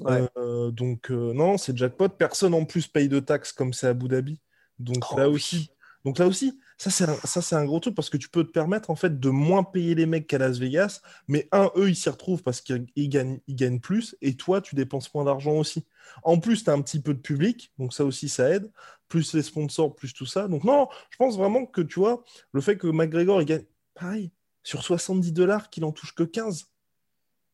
[0.00, 0.26] Ouais.
[0.36, 2.08] Euh, donc euh, non, c'est jackpot.
[2.08, 4.40] Personne en plus paye de taxes comme c'est à Abu Dhabi.
[4.78, 5.70] Donc Oh, là aussi,
[6.04, 8.90] donc là aussi, ça c'est un, un gros truc parce que tu peux te permettre
[8.90, 12.08] en fait de moins payer les mecs qu'à Las Vegas, mais un eux ils s'y
[12.08, 15.84] retrouvent parce qu'ils ils gagnent, ils gagnent plus et toi tu dépenses moins d'argent aussi.
[16.22, 18.70] En plus tu as un petit peu de public, donc ça aussi ça aide,
[19.08, 20.48] plus les sponsors, plus tout ça.
[20.48, 24.30] Donc non, je pense vraiment que tu vois le fait que McGregor il gagne pareil
[24.62, 26.66] sur 70 dollars qu'il en touche que 15.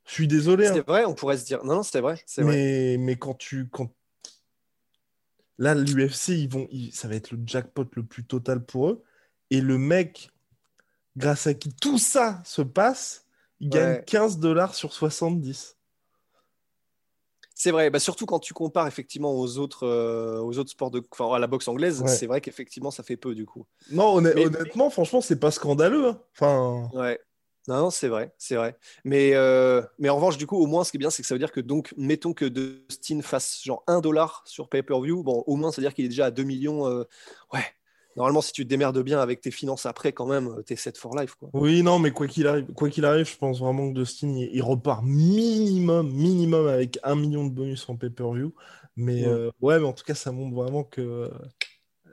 [0.07, 0.69] Je suis désolé.
[0.69, 0.73] hein.
[0.75, 1.65] C'est vrai, on pourrait se dire.
[1.65, 2.23] Non, non, c'était vrai.
[2.27, 2.55] C'est vrai.
[2.55, 3.69] Mais, mais quand tu.
[3.69, 3.91] Quand...
[5.59, 9.03] Là, l'UFC, ils vont, ils- ça va être le jackpot le plus total pour eux.
[9.51, 10.31] Et le mec,
[11.17, 13.25] grâce à qui tout ça se passe,
[13.61, 14.05] il gagne Ouais.
[14.07, 15.77] 15 dollars sur 70.
[17.59, 21.03] C'est vrai, bah, surtout quand tu compares effectivement aux autres, euh, aux autres sports de,
[21.11, 22.09] enfin, à la boxe anglaise, Ouais.
[22.09, 23.65] c'est vrai qu'effectivement ça fait peu du coup.
[23.91, 26.07] Non, honn- Mais- honnêtement, franchement, c'est pas scandaleux.
[26.09, 26.21] hein.
[26.35, 27.19] Enfin, Ouais.
[27.69, 28.77] Non, non, c'est vrai, c'est vrai.
[29.05, 31.29] Mais, euh, mais en revanche, du coup, au moins, ce qui est bien, c'est que
[31.29, 35.43] ça veut dire que, donc, mettons que Dustin fasse genre 1 dollar sur pay-per-view, bon,
[35.49, 36.87] au moins, ça veut dire qu'il est déjà à 2 millions.
[36.87, 37.05] euh,
[37.53, 37.65] Ouais,
[38.15, 40.97] normalement, si tu te démerdes bien avec tes finances après, quand même, euh, t'es set
[40.97, 41.53] for life, quoi.
[41.53, 44.51] oui, non, mais quoi qu'il arrive, quoi qu'il arrive, je pense vraiment que Dustin, il,
[44.55, 48.55] il repart minimum, minimum avec un million de bonus en pay-per-view.
[48.97, 49.27] Mais Ouais.
[49.27, 51.31] euh, ouais, mais en tout cas, ça montre vraiment que.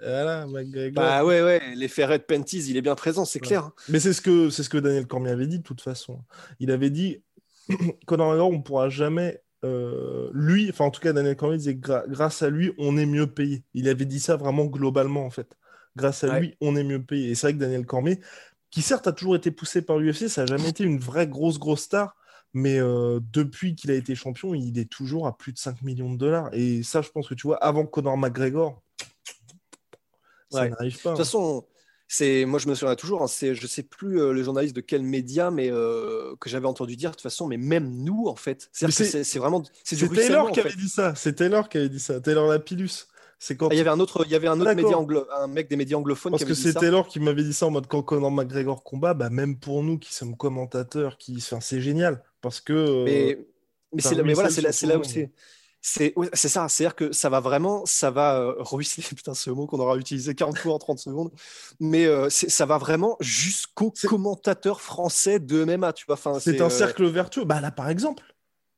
[0.05, 1.03] Voilà, McGregor.
[1.03, 3.47] Bah ouais, ouais, l'effet Red Panties, il est bien présent, c'est Ouais.
[3.47, 3.63] clair.
[3.65, 3.73] hein.
[3.89, 6.21] Mais c'est ce que c'est ce que Daniel Cormier avait dit de toute façon.
[6.59, 7.21] Il avait dit
[8.05, 12.03] Conor McGregor, on pourra jamais euh, lui, enfin en tout cas Daniel Cormier disait gra-
[12.07, 13.63] grâce à lui, on est mieux payé.
[13.73, 15.55] Il avait dit ça vraiment globalement en fait.
[15.95, 16.39] Grâce à Ouais.
[16.39, 17.29] lui, on est mieux payé.
[17.29, 18.19] Et c'est vrai que Daniel Cormier,
[18.71, 21.59] qui certes a toujours été poussé par l'UFC, ça n'a jamais été une vraie grosse
[21.59, 22.15] grosse star.
[22.55, 26.11] Mais euh, depuis qu'il a été champion, il est toujours à plus de 5 millions
[26.11, 26.49] de dollars.
[26.53, 28.81] Et ça, je pense que tu vois, avant Conor McGregor,
[30.53, 31.11] ça n'arrive pas.
[31.11, 31.65] De toute façon,
[32.07, 34.81] c'est moi je me souviens toujours, hein, c'est je sais plus euh, le journaliste de
[34.81, 38.35] quel média, mais euh, que j'avais entendu dire de toute façon, mais même nous en
[38.35, 40.67] fait, que c'est- vraiment c'est Taylor qui fait.
[40.67, 41.15] avait dit ça.
[41.15, 42.19] C'est Taylor qui avait dit ça.
[42.21, 43.07] Taylor Lapillus.
[43.39, 45.25] C'est quand Ah, il y avait un autre, il y avait un autre média anglo,
[45.37, 46.79] un mec des médias anglophones Parce qui que avait dit c'est.
[46.79, 49.97] Taylor qui m'avait dit ça en mode quand Conor McGregor combat, bah même pour nous
[49.97, 52.71] qui sommes commentateurs, qui, enfin, c'est génial parce que.
[52.71, 53.37] euh, Mais,
[53.93, 55.29] mais, c'est voilà, c'est là, là où c'est.
[55.85, 59.67] C'est ouais, ça, c'est-à-dire que ça va vraiment, ça va euh, ruisseler, putain, ce mot
[59.67, 61.29] qu'on aura utilisé 40 fois en 30 secondes,
[61.81, 66.15] mais euh, ça va vraiment jusqu'aux commentateurs français de MMA, tu vois.
[66.15, 67.43] Enfin, c'est un euh, cercle vertueux.
[67.43, 68.23] Bah là, par exemple,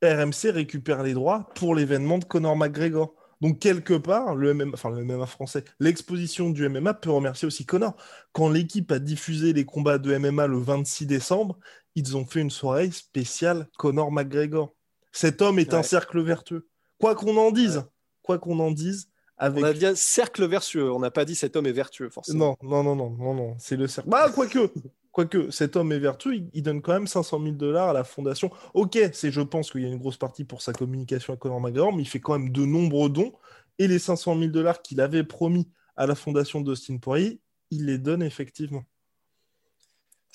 [0.02, 3.14] RMC récupère les droits pour l'événement de Conor McGregor.
[3.40, 7.68] Donc quelque part, le MMA, enfin le MMA français, l'exposition du MMA peut remercier aussi
[7.68, 7.96] Conor.
[8.32, 11.60] Quand l'équipe a diffusé les combats de MMA le 26 décembre,
[11.94, 14.74] ils ont fait une soirée spéciale Conor McGregor.
[15.12, 16.68] Cet homme est un cercle vertueux.
[17.00, 17.84] Quoi qu'on en dise,
[18.22, 21.56] quoi qu'on en dise, avec On a dit cercle vertueux, on n'a pas dit cet
[21.56, 22.58] homme est vertueux, forcément.
[22.62, 24.10] Non, non, non, non, non, non, c'est le cercle.
[24.10, 24.72] Bah, quoique,
[25.12, 28.04] quoique, cet homme est vertueux, il, il donne quand même 500 000 dollars à la
[28.04, 28.50] fondation.
[28.74, 31.60] Ok, c'est, je pense qu'il y a une grosse partie pour sa communication avec Conor
[31.60, 33.34] McGregor, mais il fait quand même de nombreux dons.
[33.78, 37.98] Et les 500 000 dollars qu'il avait promis à la fondation d'Austin Poirier, il les
[37.98, 38.84] donne effectivement.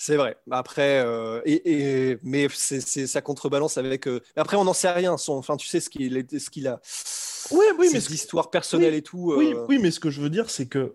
[0.03, 0.35] C'est vrai.
[0.51, 1.73] Après, euh, et,
[2.13, 4.09] et- mais c'est ça contrebalance avec.
[4.09, 5.19] euh, Après, on n'en sait rien.
[5.19, 6.81] Son, enfin, tu sais ce qu'il est- ce qu'il a.
[7.51, 9.35] Oui, oui, mais ses ce- histoires personnelles et tout.
[9.37, 10.95] Oui, euh, oui, mais ce que je veux dire, c'est que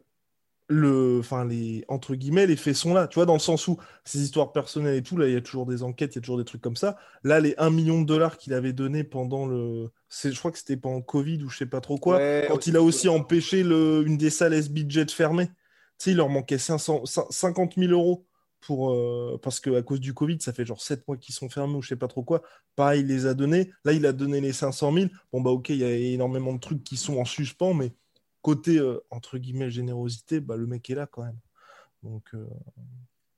[0.67, 3.07] le, enfin les entre guillemets, les faits sont là.
[3.07, 5.41] Tu vois, dans le sens où ces histoires personnelles et tout, là, il y a
[5.41, 6.97] toujours des enquêtes, il y a toujours des trucs comme ça.
[7.23, 10.57] Là, les 1 million de dollars qu'il avait donné pendant le, c'est, je crois que
[10.57, 13.61] c'était pendant Covid ou je sais pas trop quoi, Ouais, quand il a aussi empêché
[13.61, 15.45] le, une des salles SBJ de fermer.
[15.45, 18.25] Tu sais, il leur manquait 500, 50 000 euros
[18.61, 21.49] pour, euh, parce que à cause du Covid, ça fait genre 7 mois qu'ils sont
[21.49, 22.41] fermés ou je sais pas trop quoi.
[22.75, 23.71] Pareil, il les a donnés.
[23.83, 25.07] Là, il a donné les 500 000.
[25.31, 27.93] Bon, bah, ok, il y a énormément de trucs qui sont en suspens, mais
[28.41, 31.39] côté, euh, entre guillemets, générosité, bah, le mec est là quand même.
[32.03, 32.47] Donc, euh,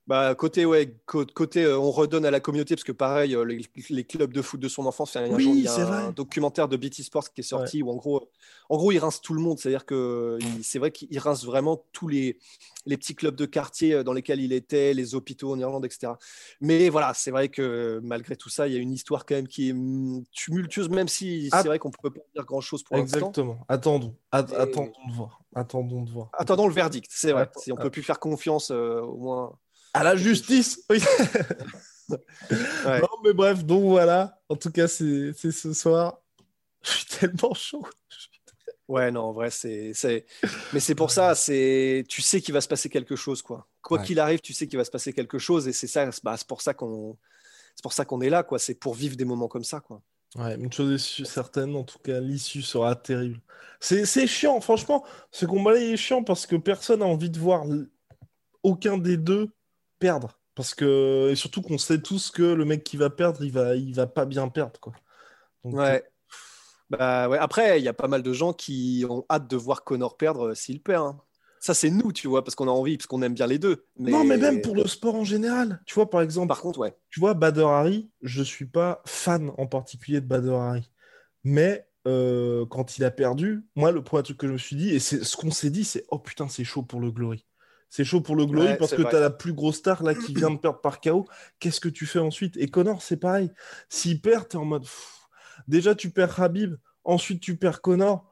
[0.08, 4.04] Bah, côté, ouais, côté euh, on redonne à la communauté, parce que pareil, euh, les,
[4.04, 7.42] clubs de foot de son enfance, il y a, un, documentaire de BT Sports qui
[7.42, 8.30] est sorti où en gros,
[8.70, 9.58] en gros, il rince tout le monde.
[9.58, 12.38] C'est-à-dire que c'est vrai qu'il rince vraiment tous les,
[12.86, 16.12] les petits clubs de quartier euh, dans lesquels il était, les hôpitaux en Irlande, etc.
[16.62, 19.46] Mais voilà, c'est vrai que malgré tout ça, il y a une histoire quand même
[19.46, 22.96] qui est mm, tumultueuse, même si c'est vrai qu'on ne peut pas dire grand-chose pour
[22.96, 23.18] l'instant.
[23.18, 23.58] Exactement.
[23.68, 24.14] Attendons.
[24.32, 25.42] attendons de voir.
[25.54, 26.30] Attendons de voir.
[26.32, 27.50] Attendons le verdict, c'est vrai.
[27.58, 29.52] Si on ne peut plus faire confiance, au moins
[29.98, 30.80] à la justice.
[32.10, 34.40] Non, mais bref, donc voilà.
[34.48, 36.22] En tout cas, c'est ce soir.
[36.82, 37.86] Je suis tellement chaud.
[38.88, 39.92] Ouais, non, en vrai, c'est.
[40.72, 42.06] Mais c'est pour ça, c'est.
[42.08, 43.68] Tu sais qu'il va se passer quelque chose, quoi.
[43.82, 46.34] Quoi qu'il arrive, tu sais qu'il va se passer quelque chose, et c'est ça, bah,
[46.38, 47.18] c'est pour ça qu'on,
[47.74, 48.58] c'est pour ça qu'on est là, quoi.
[48.58, 50.00] C'est pour vivre des moments comme ça, quoi.
[50.36, 53.40] Ouais, une chose est certaine, en tout cas, l'issue sera terrible.
[53.80, 55.04] C'est chiant, franchement.
[55.30, 57.66] Ce combat-là est chiant parce que personne n'a envie de voir
[58.62, 59.50] aucun des deux
[59.98, 60.38] perdre.
[60.54, 63.76] Parce que, et surtout qu'on sait tous que le mec qui va perdre, il va,
[63.76, 64.80] il va pas bien perdre.
[64.80, 64.92] Quoi.
[65.64, 66.02] ouais.
[66.04, 66.08] Euh,
[66.90, 67.38] bah, ouais.
[67.38, 70.48] Après, il y a pas mal de gens qui ont hâte de voir Connor perdre
[70.48, 71.06] euh, s'il perd.
[71.06, 71.20] Hein.
[71.60, 73.84] Ça, c'est nous, tu vois, parce qu'on a envie, parce qu'on aime bien les deux.
[73.98, 75.82] Non, mais même pour le sport en général.
[75.86, 76.48] Tu vois, par exemple.
[76.48, 76.96] Par contre, ouais.
[77.10, 80.90] Tu vois, Bader Harry, je suis pas fan en particulier de Bader Harry.
[81.44, 84.90] Mais euh, quand il a perdu, moi, le premier truc que je me suis dit,
[84.90, 87.44] et c'est ce qu'on s'est dit, c'est oh putain, c'est chaud pour le Glory.
[87.90, 90.34] C'est chaud pour le Glory parce que tu as la plus grosse star là qui
[90.34, 91.26] vient de perdre par KO.
[91.58, 92.56] Qu'est-ce que tu fais ensuite?
[92.58, 93.50] Et Connor, c'est pareil.
[93.88, 94.84] S'il perd, tu es en mode.
[95.68, 96.74] déjà, tu perds Habib.
[97.04, 98.30] Ensuite, tu perds Connor.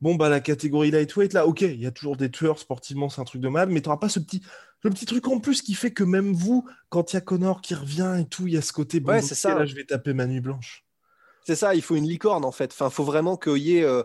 [0.00, 3.20] Bon, bah, la catégorie lightweight, là, ok, il y a toujours des tueurs sportivement, c'est
[3.20, 4.42] un truc de mal, mais tu n'auras pas ce petit,
[4.82, 7.62] le petit truc en plus qui fait que même vous, quand il y a Connor
[7.62, 9.00] qui revient et tout, il y a ce côté.
[9.00, 9.54] Bon, ouais, c'est ça.
[9.54, 10.84] Là, je vais taper ma nuit blanche.
[11.46, 12.72] C'est ça, il faut une licorne en fait.
[12.72, 13.84] Enfin, faut vraiment qu'il y ait.
[13.84, 14.02] Euh,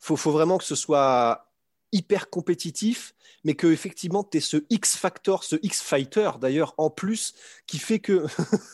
[0.00, 1.48] faut, faut vraiment que ce soit
[1.92, 6.90] hyper compétitif, mais que effectivement tu es ce X factor, ce X fighter d'ailleurs en
[6.90, 7.34] plus
[7.66, 8.26] qui fait que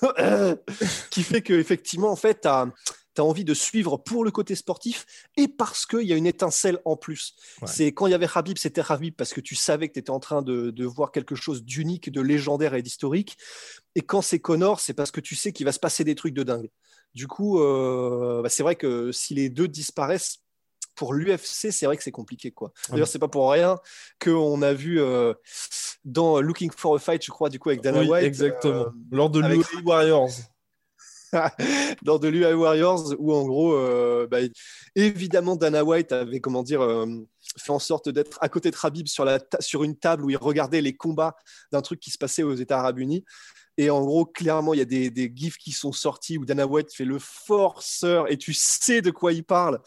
[1.10, 2.72] qui fait que effectivement en fait tu as,
[3.18, 6.96] envie de suivre pour le côté sportif et parce qu'il y a une étincelle en
[6.96, 7.36] plus.
[7.64, 10.10] C'est quand il y avait Habib, c'était Habib parce que tu savais que tu étais
[10.10, 13.36] en train de, voir quelque chose d'unique, de légendaire et d'historique.
[13.94, 16.34] Et quand c'est Connor, c'est parce que tu sais qu'il va se passer des trucs
[16.34, 16.68] de dingue.
[17.14, 20.40] Du coup, euh, bah, c'est vrai que si les deux disparaissent,
[20.94, 22.50] pour l'UFC, c'est vrai que c'est compliqué.
[22.50, 22.72] quoi.
[22.90, 23.78] D'ailleurs, c'est pas pour rien
[24.20, 25.34] qu'on a vu euh,
[26.04, 28.24] dans Looking for a Fight, je crois, du coup, avec Dana White.
[28.24, 28.74] Exactement.
[28.74, 30.30] Euh, Lors de l'UFC Warriors.
[32.02, 34.38] dans de l'UFC Warriors, où en gros, euh, bah,
[34.94, 36.80] évidemment, Dana White avait, comment dire,
[37.58, 40.36] fait en sorte d'être à côté de Rabib sur, la sur une table où il
[40.36, 41.36] regardait les combats
[41.72, 43.24] d'un truc qui se passait aux États Arabes Unis.
[43.76, 46.66] Et en gros, clairement, il y a des, des gifs qui sont sortis où Dana
[46.66, 49.80] White fait le forceur et tu sais de quoi il parle.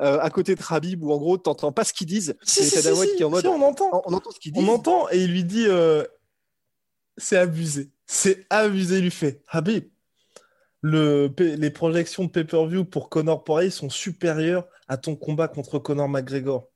[0.00, 2.34] Euh, à côté de Rabib où en gros, tu n'entends pas ce qu'ils disent.
[2.42, 3.46] Si, si, qui est en mode.
[3.46, 4.02] on entend.
[4.06, 4.64] On, entend ce qu'ils disent.
[4.64, 6.04] On entend et il lui dit euh,
[7.16, 7.90] c'est abusé.
[8.06, 9.84] C'est abusé, il lui fait Habib.
[10.80, 16.08] Le, les projections de pay-per-view pour Conor Poirier sont supérieures à ton combat contre Conor
[16.08, 16.68] McGregor.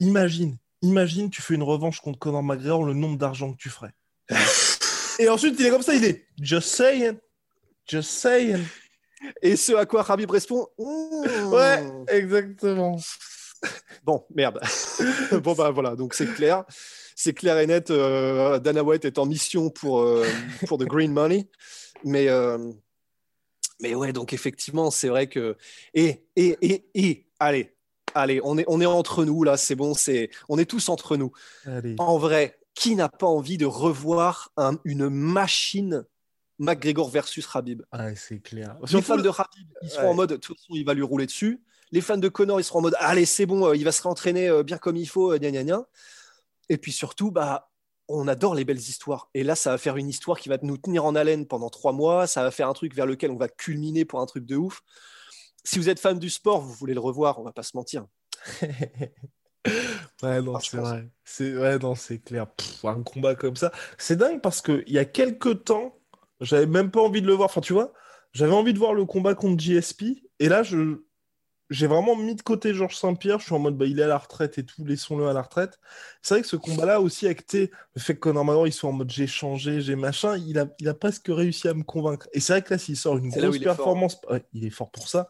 [0.00, 3.92] Imagine, imagine, tu fais une revanche contre Conor McGregor, le nombre d'argent que tu ferais.
[5.18, 7.18] Et ensuite, il est comme ça, il est Just saying.
[7.86, 8.64] Just saying.
[9.40, 11.52] Et ce à quoi Rabib répond mmh.
[11.52, 12.98] Ouais, exactement.
[14.04, 14.60] Bon, merde.
[15.42, 16.64] bon, bah voilà, donc c'est clair.
[17.16, 17.90] C'est clair et net.
[17.90, 20.26] Euh, Dana White est en mission pour, euh,
[20.66, 21.48] pour The Green Money.
[22.04, 22.72] Mais, euh,
[23.80, 25.56] mais ouais, donc effectivement, c'est vrai que.
[25.94, 27.74] Et, et, et, et, allez,
[28.14, 31.16] allez, on est, on est entre nous là, c'est bon, c'est, on est tous entre
[31.16, 31.32] nous.
[31.98, 34.52] En vrai, qui n'a pas envie de revoir
[34.84, 36.04] une machine
[36.58, 38.76] McGregor versus Rabib ah, C'est clair.
[38.92, 41.26] Les fans de Rabib, ils seront en mode, de toute façon, il va lui rouler
[41.26, 41.62] dessus.
[41.92, 44.02] Les fans de Connor, ils seront en mode, allez, c'est bon, euh, il va se
[44.02, 45.86] réentraîner euh, bien comme il faut, euh, gna gna gna.
[46.68, 47.70] Et puis surtout, bah,
[48.08, 49.30] on adore les belles histoires.
[49.34, 51.92] Et là, ça va faire une histoire qui va nous tenir en haleine pendant trois
[51.92, 52.26] mois.
[52.26, 54.82] Ça va faire un truc vers lequel on va culminer pour un truc de ouf.
[55.62, 58.06] Si vous êtes fan du sport, vous voulez le revoir, on va pas se mentir.
[60.22, 61.08] ouais, non, c'est vrai.
[61.24, 62.46] C'est ouais, non, c'est clair.
[62.84, 65.98] un combat comme ça, c'est dingue parce que il y a quelques temps,
[66.40, 67.48] j'avais même pas envie de le voir.
[67.50, 67.92] Enfin, tu vois,
[68.32, 70.04] j'avais envie de voir le combat contre GSP,
[70.38, 70.98] et là, je
[71.70, 73.40] j'ai vraiment mis de côté Georges Saint-Pierre.
[73.40, 75.42] Je suis en mode, bah, il est à la retraite et tout, laissons-le à la
[75.42, 75.78] retraite.
[76.22, 79.10] C'est vrai que ce combat-là aussi, avec le fait que McGregor, il soit en mode
[79.10, 82.28] j'ai changé, j'ai machin, il a, il a presque réussi à me convaincre.
[82.32, 84.20] Et c'est vrai que là, s'il sort une grosse performance,
[84.52, 85.28] il est fort pour ça.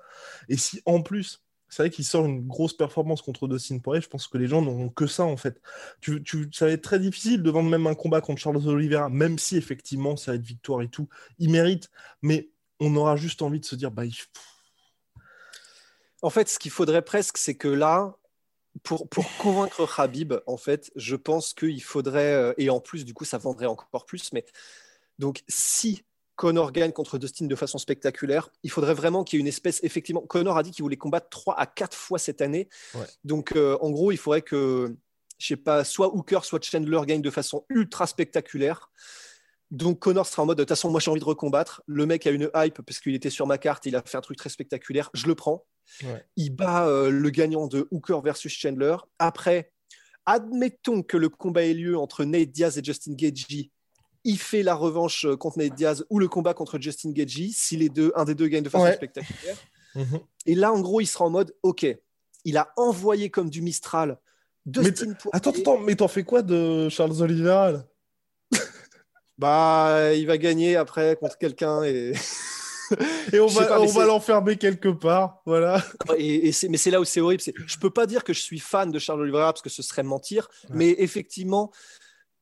[0.49, 4.01] Et si en plus, c'est vrai qu'il sort une grosse performance contre Dustin Poirier.
[4.01, 5.61] Je pense que les gens n'auront que ça en fait.
[6.01, 9.09] Tu, tu, ça va être très difficile de vendre même un combat contre Charles Oliveira,
[9.09, 11.09] même si effectivement ça va être victoire et tout.
[11.39, 11.91] Il mérite,
[12.23, 12.51] mais
[12.81, 14.05] on aura juste envie de se dire bah,
[16.23, 18.17] En fait, ce qu'il faudrait presque, c'est que là,
[18.83, 23.15] pour, pour convaincre Habib, en fait, je pense qu'il faudrait, euh, et en plus, du
[23.15, 24.45] coup, ça vendrait encore plus, mais
[25.19, 26.05] donc si
[26.37, 29.81] Connor gagne contre Dustin de façon spectaculaire, il faudrait vraiment qu'il y ait une espèce,
[29.83, 32.69] effectivement, Connor a dit qu'il voulait combattre 3 à 4 fois cette année,
[33.25, 34.97] donc euh, en gros, il faudrait que,
[35.39, 38.91] je sais pas, soit Hooker, soit Chandler gagnent de façon ultra spectaculaire,
[39.75, 41.83] donc Connor sera en mode de toute façon moi j'ai envie de recombattre.
[41.87, 44.21] Le mec a une hype parce qu'il était sur ma carte, il a fait un
[44.21, 45.67] truc très spectaculaire, je le prends.
[46.37, 48.97] Il bat euh, le gagnant de Hooker versus Chandler.
[49.19, 49.73] Après,
[50.27, 53.71] admettons que le combat ait lieu entre Nate Diaz et Justin Gagey.
[54.25, 57.77] Il fait la revanche euh, contre Nate Diaz ou le combat contre Justin Gagey si
[57.77, 59.57] les deux, un des deux gagne de façon spectaculaire.
[59.97, 60.19] Mhm.
[60.47, 61.87] Et là, en gros, il sera en mode OK,
[62.45, 64.19] il a envoyé comme du Mistral
[64.67, 67.85] Dustin mais Attends, attends, mais t'en fais quoi de Charles Oliveira
[69.39, 72.13] Bah, il va gagner après contre quelqu'un et.
[73.33, 75.83] et on va, on va l'enfermer quelque part, voilà.
[76.19, 77.43] Et, mais c'est là où c'est horrible.
[77.67, 80.03] Je peux pas dire que je suis fan de Charles Oliveira parce que ce serait
[80.03, 81.73] mentir, mais effectivement,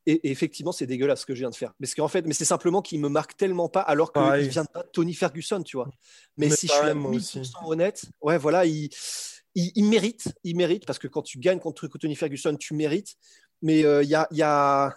[0.06, 1.72] et, effectivement, c'est dégueulasse ce que je viens de faire.
[1.80, 4.82] Mais qu'en fait, mais c'est simplement qu'il me marque tellement pas alors qu'il vient de
[4.92, 5.88] Tony Ferguson, tu vois.
[6.36, 8.90] Mais, si je suis à 1000% honnête, ouais, voilà, il,
[9.54, 13.16] il, mérite, il mérite parce que quand tu gagnes contre Tony Ferguson, tu mérites.
[13.60, 14.94] Mais euh, il y a, y a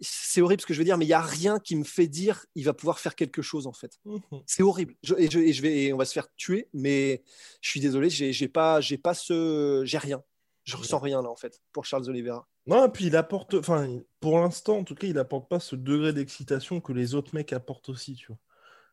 [0.00, 2.08] c'est horrible ce que je veux dire, mais il y a rien qui me fait
[2.08, 3.98] dire il va pouvoir faire quelque chose en fait.
[4.04, 4.20] Mhm.
[4.46, 4.94] C'est horrible.
[5.16, 7.22] et, je, vais, on va se faire tuer, mais
[7.62, 10.22] je suis désolé, j'ai pas, j'ai pas ce, j'ai rien.
[10.64, 12.48] Je ressens rien là en fait pour Charles Oliveira.
[12.66, 13.88] Non, et puis il apporte, enfin,
[14.20, 17.52] pour l'instant en tout cas, il apporte pas ce degré d'excitation que les autres mecs
[17.52, 18.38] apportent aussi, tu vois.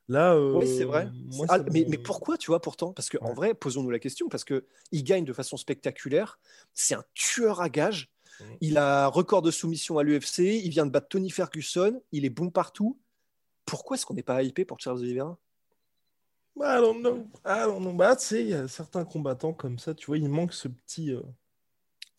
[0.10, 1.08] Là, euh, oui, c'est vrai.
[1.48, 2.92] Ah, mais, mais, pourquoi, tu vois, pourtant?
[2.92, 6.40] Parce qu'en vrai, posons-nous la question, parce que il gagne de façon spectaculaire.
[6.74, 8.10] C'est un tueur à gages.
[8.60, 10.40] Il a record de soumission à l'UFC.
[10.40, 12.02] Il vient de battre Tony Ferguson.
[12.12, 13.00] Il est bon partout.
[13.66, 15.38] Pourquoi est-ce qu'on n'est pas hypé pour Charles Oliveira?
[16.58, 17.28] I don't know.
[17.46, 17.94] I don't know.
[17.94, 20.68] Bah, tu sais, il y a certains combattants comme ça, tu vois, il manque ce
[20.68, 21.12] petit.
[21.12, 21.22] Euh,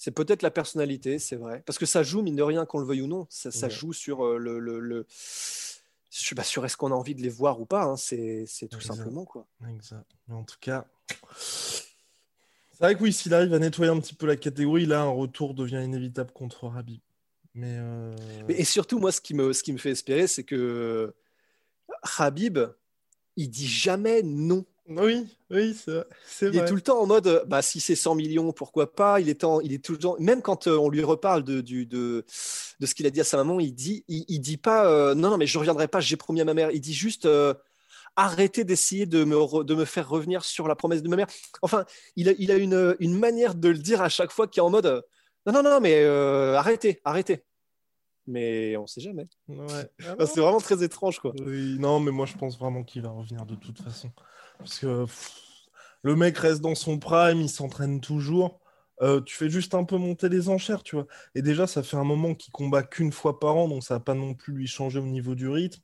[0.04, 1.62] c'est peut-être la personnalité, c'est vrai.
[1.64, 3.26] Parce que ça joue, mine de rien, qu'on le veuille ou non.
[3.30, 4.58] Ça, joue sur euh, le.
[4.58, 7.84] le, sûr, est-ce qu'on a envie de les voir ou pas.
[7.84, 7.96] Hein.
[7.96, 9.46] C'est tout simplement quoi.
[9.66, 10.04] Exact.
[10.28, 10.84] Mais en tout cas,
[11.40, 15.08] c'est vrai que oui, s'il arrive à nettoyer un petit peu la catégorie, là, un
[15.08, 17.00] retour devient inévitable contre Rabib.
[17.54, 18.14] Mais, euh,
[18.48, 21.14] Et surtout, moi, ce qui me, ce qui me fait espérer, c'est que
[22.18, 22.58] Habib,
[23.36, 24.66] il dit jamais non.
[24.88, 26.06] Oui, oui, c'est vrai.
[26.42, 29.18] Il est tout le temps en mode, bah, si c'est 100 millions, pourquoi pas?
[29.20, 31.60] Il est, en, il est tout le temps, même quand euh, on lui reparle de,
[31.60, 32.24] du, de,
[32.80, 35.30] de ce qu'il a dit à sa maman, il dit, il, dit pas, euh, non,
[35.30, 36.70] non, mais je reviendrai pas, j'ai promis à ma mère.
[36.70, 37.26] Il dit juste,
[38.16, 41.28] arrêtez d'essayer de me, de me faire revenir sur la promesse de ma mère.
[41.62, 41.84] Enfin,
[42.16, 44.62] il a, il a une, une manière de le dire à chaque fois qui est
[44.62, 45.02] en mode
[45.46, 47.44] non, non, non, mais euh, arrêtez, arrêtez.
[48.26, 49.26] Mais on ne sait jamais.
[49.98, 51.32] c'est vraiment très étrange, quoi.
[51.44, 54.10] Oui, non, mais moi je pense vraiment qu'il va revenir de toute façon.
[54.64, 55.04] Parce que
[56.02, 58.60] le mec reste dans son prime, il s'entraîne toujours.
[59.02, 61.06] Euh, tu fais juste un peu monter les enchères, tu vois.
[61.34, 64.00] Et déjà, ça fait un moment qu'il combat qu'une fois par an, donc ça va
[64.00, 65.82] pas non plus lui changer au niveau du rythme.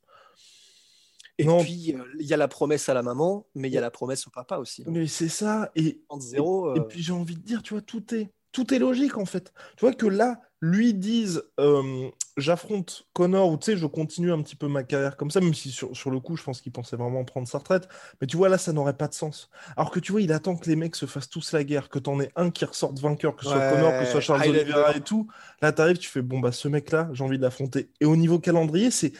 [1.38, 3.80] Et puis, euh, il y a la promesse à la maman, mais il y a
[3.80, 4.84] la promesse au papa aussi.
[4.86, 5.70] Mais c'est ça.
[5.74, 8.78] Et, zéro, et, euh, puis, j'ai envie de dire, tu vois, tout est, tout est
[8.78, 9.52] logique, en fait.
[9.76, 14.42] Tu vois que là, lui dise, euh, j'affronte Connor, ou tu sais, je continue un
[14.42, 16.72] petit peu ma carrière comme ça, même si sur, sur le coup, je pense qu'il
[16.72, 17.88] pensait vraiment prendre sa retraite.
[18.20, 19.48] Mais tu vois, là, ça n'aurait pas de sens.
[19.76, 21.98] Alors que tu vois, il attend que les mecs se fassent tous la guerre, que
[21.98, 24.94] t'en aies un qui ressorte vainqueur, que ce soit Connor, que ce soit Charles Oliveira
[24.94, 25.28] et tout.
[25.62, 27.90] Là, t'arrives, tu fais, bon, bah, ce mec-là, j'ai envie de l'affronter.
[28.00, 29.12] Et au niveau calendrier, c'est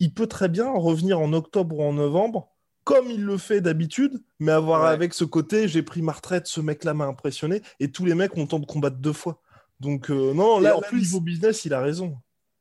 [0.00, 2.50] il peut très bien revenir en octobre ou en novembre,
[2.82, 6.60] comme il le fait d'habitude, mais avoir avec ce côté, j'ai pris ma retraite, ce
[6.60, 9.40] mec-là m'a impressionné, et tous les mecs ont le temps de combattre deux fois.
[9.80, 12.18] Donc euh, non, là, en plus, niveau business, il a raison.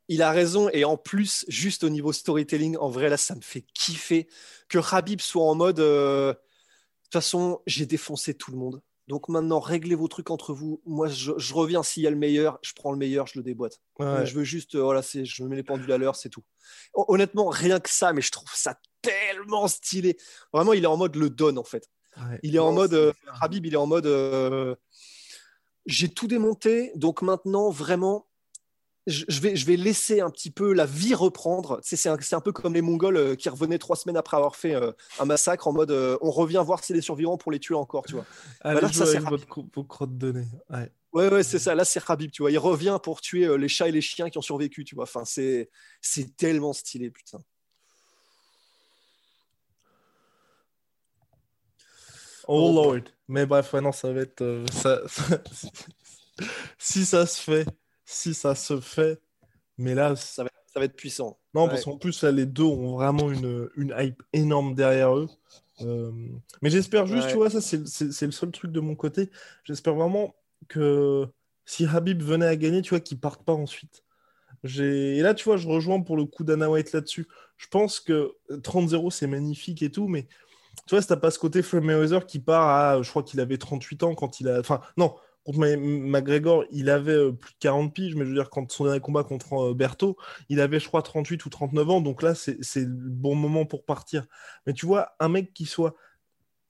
[0.10, 3.42] Il a raison, et en plus, juste au niveau storytelling, en vrai, là, ça me
[3.42, 4.28] fait kiffer
[4.68, 6.38] que Habib soit en mode, euh, de
[7.04, 8.82] toute façon, j'ai défoncé tout le monde.
[9.08, 10.82] Donc maintenant, réglez vos trucs entre vous.
[10.86, 13.80] Moi, je, reviens s'il y a le meilleur, je prends le meilleur, je le déboîte.
[14.00, 16.44] Je veux juste, euh, voilà, c'est, je me mets les pendules à l'heure, c'est tout.
[16.94, 20.18] Honnêtement, rien que ça, mais je trouve ça tellement stylé.
[20.54, 21.90] Vraiment, il est en mode le donne en fait.
[22.44, 24.76] Il est en mode, euh, Habib, il est en mode, euh,
[25.86, 28.28] j'ai tout démonté, donc maintenant, vraiment,
[29.08, 31.80] je, vais, je vais laisser un petit peu la vie reprendre.
[31.84, 34.76] C'est un, un, peu comme les Mongols euh, qui revenaient trois semaines après avoir fait
[34.76, 37.76] euh, un massacre en mode euh, on revient voir si les survivants pour les tuer
[37.76, 38.26] encore, tu vois.
[38.62, 40.48] Allez, bah là, ça, c'est votre, vos crottes de nez.
[40.70, 40.90] Ouais.
[41.12, 41.76] Ouais, ouais, c'est ça.
[41.76, 42.50] Là, c'est Rabib, tu vois.
[42.50, 45.04] Il revient pour tuer les chats et les chiens qui ont survécu, tu vois.
[45.04, 45.70] Enfin, c'est,
[46.02, 47.38] c'est tellement stylé, putain.
[52.48, 53.04] Oh Lord.
[53.28, 54.64] Mais bref, non, ça va être.
[54.72, 55.02] ça...
[56.78, 57.68] si ça se fait,
[58.06, 59.20] si ça se fait.
[59.78, 61.40] Mais là, ça va, ça va être puissant.
[61.54, 65.30] Non, parce qu'en plus, là, les deux ont vraiment une, une hype énorme derrière eux.
[65.82, 66.12] Euh,
[66.62, 69.30] mais j'espère juste, tu vois, ça, c'est le seul truc de mon côté.
[69.64, 70.36] J'espère vraiment
[70.68, 71.28] que
[71.66, 74.04] si Habib venait à gagner, tu vois, qu'il parte pas ensuite.
[74.80, 77.28] Et là, tu vois, je rejoins pour le coup d'Anna White là-dessus.
[77.58, 80.28] Je pense que 30-0, c'est magnifique et tout, mais
[80.88, 83.40] tu vois, si t'as pas ce côté Floyd Mayweather qui part à, je crois qu'il
[83.40, 84.60] avait 38 ans quand il a.
[84.60, 88.50] Enfin, non, contre McGregor, il avait euh, plus de 40 piges, mais je veux dire,
[88.50, 90.18] quand son dernier combat contre euh, Berto,
[90.50, 93.86] il avait, je crois, 38 ou 39 ans, donc là, c'est le bon moment pour
[93.86, 94.26] partir.
[94.66, 95.96] Mais tu vois, un mec qui soit.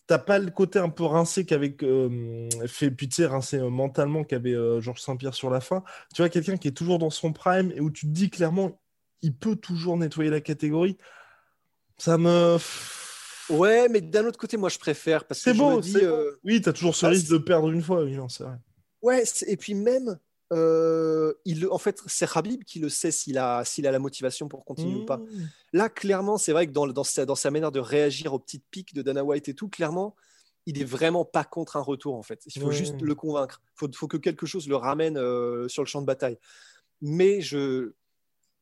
[0.06, 5.00] T'as pas le côté un peu rincé qu'avec euh, fait, puis rincé mentalement qu'avait Georges
[5.00, 5.82] Saint-Pierre sur la fin.
[6.14, 8.82] Tu vois, quelqu'un qui est toujours dans son prime et où tu te dis clairement,
[9.22, 10.98] il peut toujours nettoyer la catégorie.
[11.98, 12.58] Ça me.
[13.50, 15.26] Ouais, mais d'un autre côté, moi, je préfère.
[15.26, 16.32] parce que beau, dis, euh...
[16.44, 18.58] Oui, t'as toujours ce bah, risque de perdre une fois, oui, c'est vrai.
[19.02, 20.18] Ouais, et puis même,
[20.54, 24.48] euh, il, en fait, c'est Habib qui le sait s'il a, s'il a la motivation
[24.48, 25.18] pour continuer ou pas.
[25.18, 25.50] Mmh.
[25.74, 28.66] Là, clairement, c'est vrai que dans, dans, sa, dans sa manière de réagir aux petites
[28.70, 30.16] piques de Dana White et tout, clairement,
[30.66, 32.42] il est vraiment pas contre un retour, en fait.
[32.46, 33.62] Il faut juste le convaincre.
[33.66, 36.38] Il faut, faut, que quelque chose le ramène euh, sur le champ de bataille.
[37.02, 37.94] Mais je,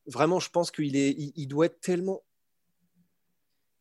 [0.07, 2.23] vraiment, je pense qu'il est, il doit être tellement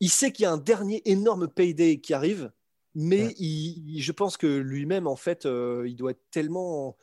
[0.00, 2.50] il sait qu'il y a un dernier énorme payday qui arrive,
[2.94, 6.96] mais je pense que lui-même, en fait, euh, il doit être tellement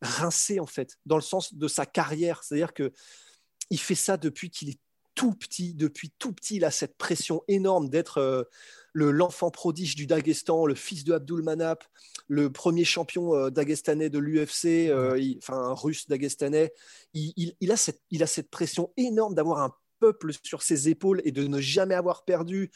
[0.00, 2.42] rincé, en fait, dans le sens de sa carrière.
[2.42, 2.92] C'est-à-dire que
[3.70, 4.80] il fait ça depuis qu'il est
[5.14, 5.74] tout petit.
[5.74, 8.44] Depuis tout petit, il a cette pression énorme d'être euh,
[8.94, 11.84] l'enfant prodige du Daghestan, le fils de Abdul Manap,
[12.28, 14.90] le premier champion euh, dagestanais de l'UFC,
[15.38, 16.72] enfin un russe dagestanais.
[17.12, 21.32] il, a cette, il a cette pression énorme d'avoir un peuple sur ses épaules et
[21.32, 22.70] de ne jamais avoir perdu.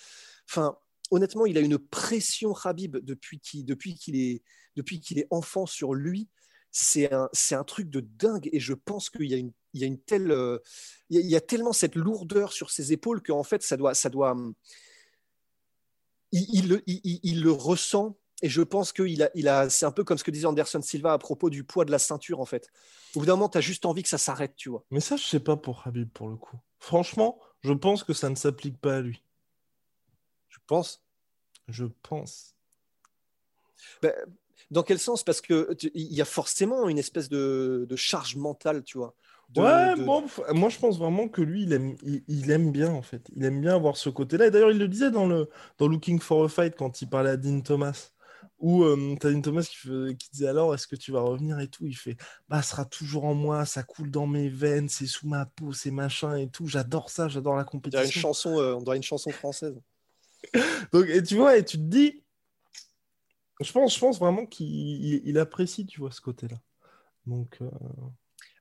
[0.49, 0.77] Enfin,
[1.11, 3.71] honnêtement, il a une pression Habib depuis qu'il
[4.17, 4.43] est
[4.77, 6.29] est enfant sur lui.
[6.71, 9.85] C'est un, un truc de dingue et je pense qu'il y a une, il y
[9.85, 10.35] a une telle,
[11.11, 14.35] il, y a, tellement cette lourdeur sur ses épaules qu'en fait ça doit, ça doit,
[16.33, 20.05] il, il, le ressent et je pense que il a, il a, c'est un peu
[20.05, 22.69] comme ce que disait Anderson Silva à propos du poids de la ceinture en fait.
[23.15, 24.85] Au bout d'un moment, tu as juste envie que ça s'arrête, tu vois.
[24.91, 26.57] Mais ça, je sais pas pour Habib pour le coup.
[26.81, 29.23] Franchement, je pense que ça ne s'applique pas à lui.
[30.49, 31.03] Je pense.
[31.69, 32.55] Je pense.
[34.03, 34.13] Ben,
[34.71, 35.23] dans quel sens?
[35.23, 39.15] Parce que il y a forcément une espèce de, charge mentale, tu vois.
[39.57, 40.25] ouais, Bon,
[40.55, 43.31] moi je pense vraiment que lui, il aime, il, aime bien en fait.
[43.37, 44.47] Il aime bien avoir ce côté-là.
[44.47, 47.31] Et d'ailleurs, il le disait dans, le, dans Looking for a Fight quand il parlait
[47.31, 48.12] à Dean Thomas.
[48.63, 51.67] Ou euh, t'as une Thomas qui, qui disait alors est-ce que tu vas revenir et
[51.67, 51.85] tout?
[51.85, 52.17] Il fait
[52.49, 55.91] bah, sera toujours en moi, ça coule dans mes veines, c'est sous ma peau, c'est
[55.91, 56.69] machin et tout.
[56.69, 58.05] J'adore ça, j'adore la compétition.
[58.05, 59.75] Une chanson, euh, on dirait une chanson française.
[60.93, 62.23] Donc, et tu vois, et tu te dis,
[63.61, 66.57] je pense, je pense vraiment qu'il apprécie, tu vois, ce côté-là.
[67.27, 67.59] Donc.
[67.63, 67.69] Euh,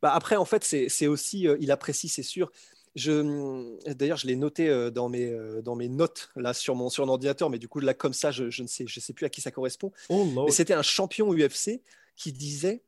[0.01, 2.51] bah après, en fait, c'est aussi, il apprécie, c'est sûr.
[2.95, 6.89] Je, d'ailleurs, je l'ai noté euh, dans mes, euh, dans mes notes là sur mon,
[6.89, 9.25] sur mon ordinateur, mais du coup, là, comme ça, je, ne sais, je sais plus
[9.25, 9.91] à qui ça correspond.
[10.09, 11.81] Oh, mais c'était un champion UFC
[12.15, 12.83] qui disait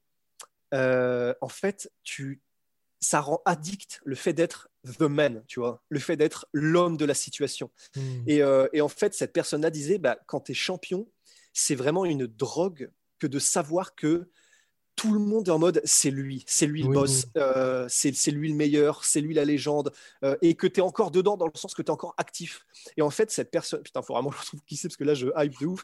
[0.73, 2.41] euh, en fait, tu,
[2.99, 7.05] ça rend addict le fait d'être the man, tu vois, le fait d'être l'homme de
[7.05, 7.69] la situation.
[7.95, 8.23] Hmm.
[8.27, 8.41] Et,
[8.73, 11.07] et, en fait, cette personne-là disait bah, quand tu es champion,
[11.53, 14.27] c'est vraiment une drogue que de savoir que
[14.95, 18.49] tout le monde est en mode c'est lui, c'est lui le boss, euh, c'est lui
[18.49, 19.91] le meilleur, c'est lui la légende,
[20.23, 22.65] euh, et que tu es encore dedans dans le sens que tu es encore actif.
[22.97, 25.03] Et en fait, cette personne, putain, faut vraiment que je trouve qui c'est parce que
[25.03, 25.83] là je hype de ouf,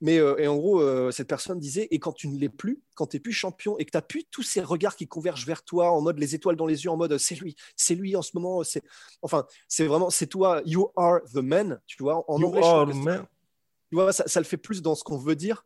[0.00, 0.82] mais euh, et en gros,
[1.12, 3.84] cette personne disait et quand tu ne l'es plus, quand tu n'es plus champion et
[3.84, 6.56] que tu n'as plus tous ces regards qui convergent vers toi en mode les étoiles
[6.56, 8.82] dans les yeux, en mode c'est lui, c'est lui en ce moment, c'est
[9.22, 12.94] enfin, c'est vraiment, c'est toi, you are the man, tu vois, en you Are the
[12.94, 13.26] man.
[13.90, 15.64] Tu vois, ça, ça, le fait plus dans ce qu'on veut dire.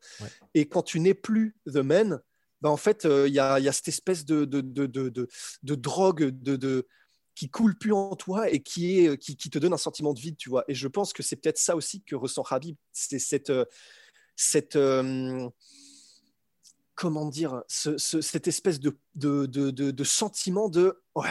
[0.54, 2.20] Et quand tu n'es plus the man,
[2.62, 6.86] bah, en fait, euh, il y, a, cette espèce de, de, de, de drogue de,
[7.34, 10.36] qui coule plus en toi et qui, est, qui, te donne un sentiment de vide,
[10.36, 10.64] tu vois.
[10.68, 13.64] Et je pense que c'est peut-être ça aussi que ressent Habib, c'est cette, euh,
[14.36, 15.48] cette euh,
[16.94, 21.30] comment dire, cette espèce de, de, sentiment de ouais,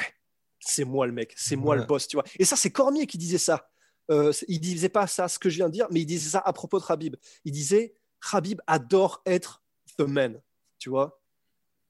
[0.59, 2.25] c'est moi le mec, c'est moi le boss, tu vois.
[2.39, 3.69] Et ça, c'est Cormier qui disait ça.
[4.09, 6.39] Euh, il disait pas ça, ce que je viens de dire, mais il disait ça
[6.43, 7.15] à propos de Habib.
[7.45, 7.95] Il disait
[8.33, 9.63] Habib adore être
[9.97, 10.41] the man,
[10.77, 11.20] tu vois.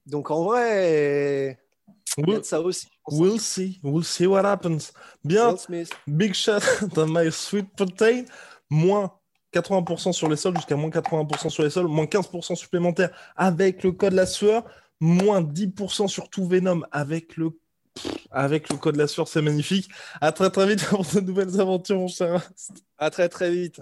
[0.06, 1.60] Donc en vrai,
[2.18, 2.88] we'll, ça aussi.
[3.08, 3.80] We'll see.
[3.84, 4.92] We'll see what happens.
[5.24, 5.56] Bien.
[6.08, 6.62] Big shot
[6.94, 8.26] dans my sweet protein.
[8.70, 9.12] Moins
[9.54, 13.92] 80% sur les sols jusqu'à moins 80% sur les sols, moins 15% supplémentaire avec le
[13.92, 14.64] code la sueur,
[15.00, 17.52] moins 10% sur tout Venom avec le
[18.32, 19.90] avec le code la sueur, c'est magnifique.
[20.22, 22.50] À très très vite pour de nouvelles aventures, mon cher.
[22.98, 23.82] À très très vite.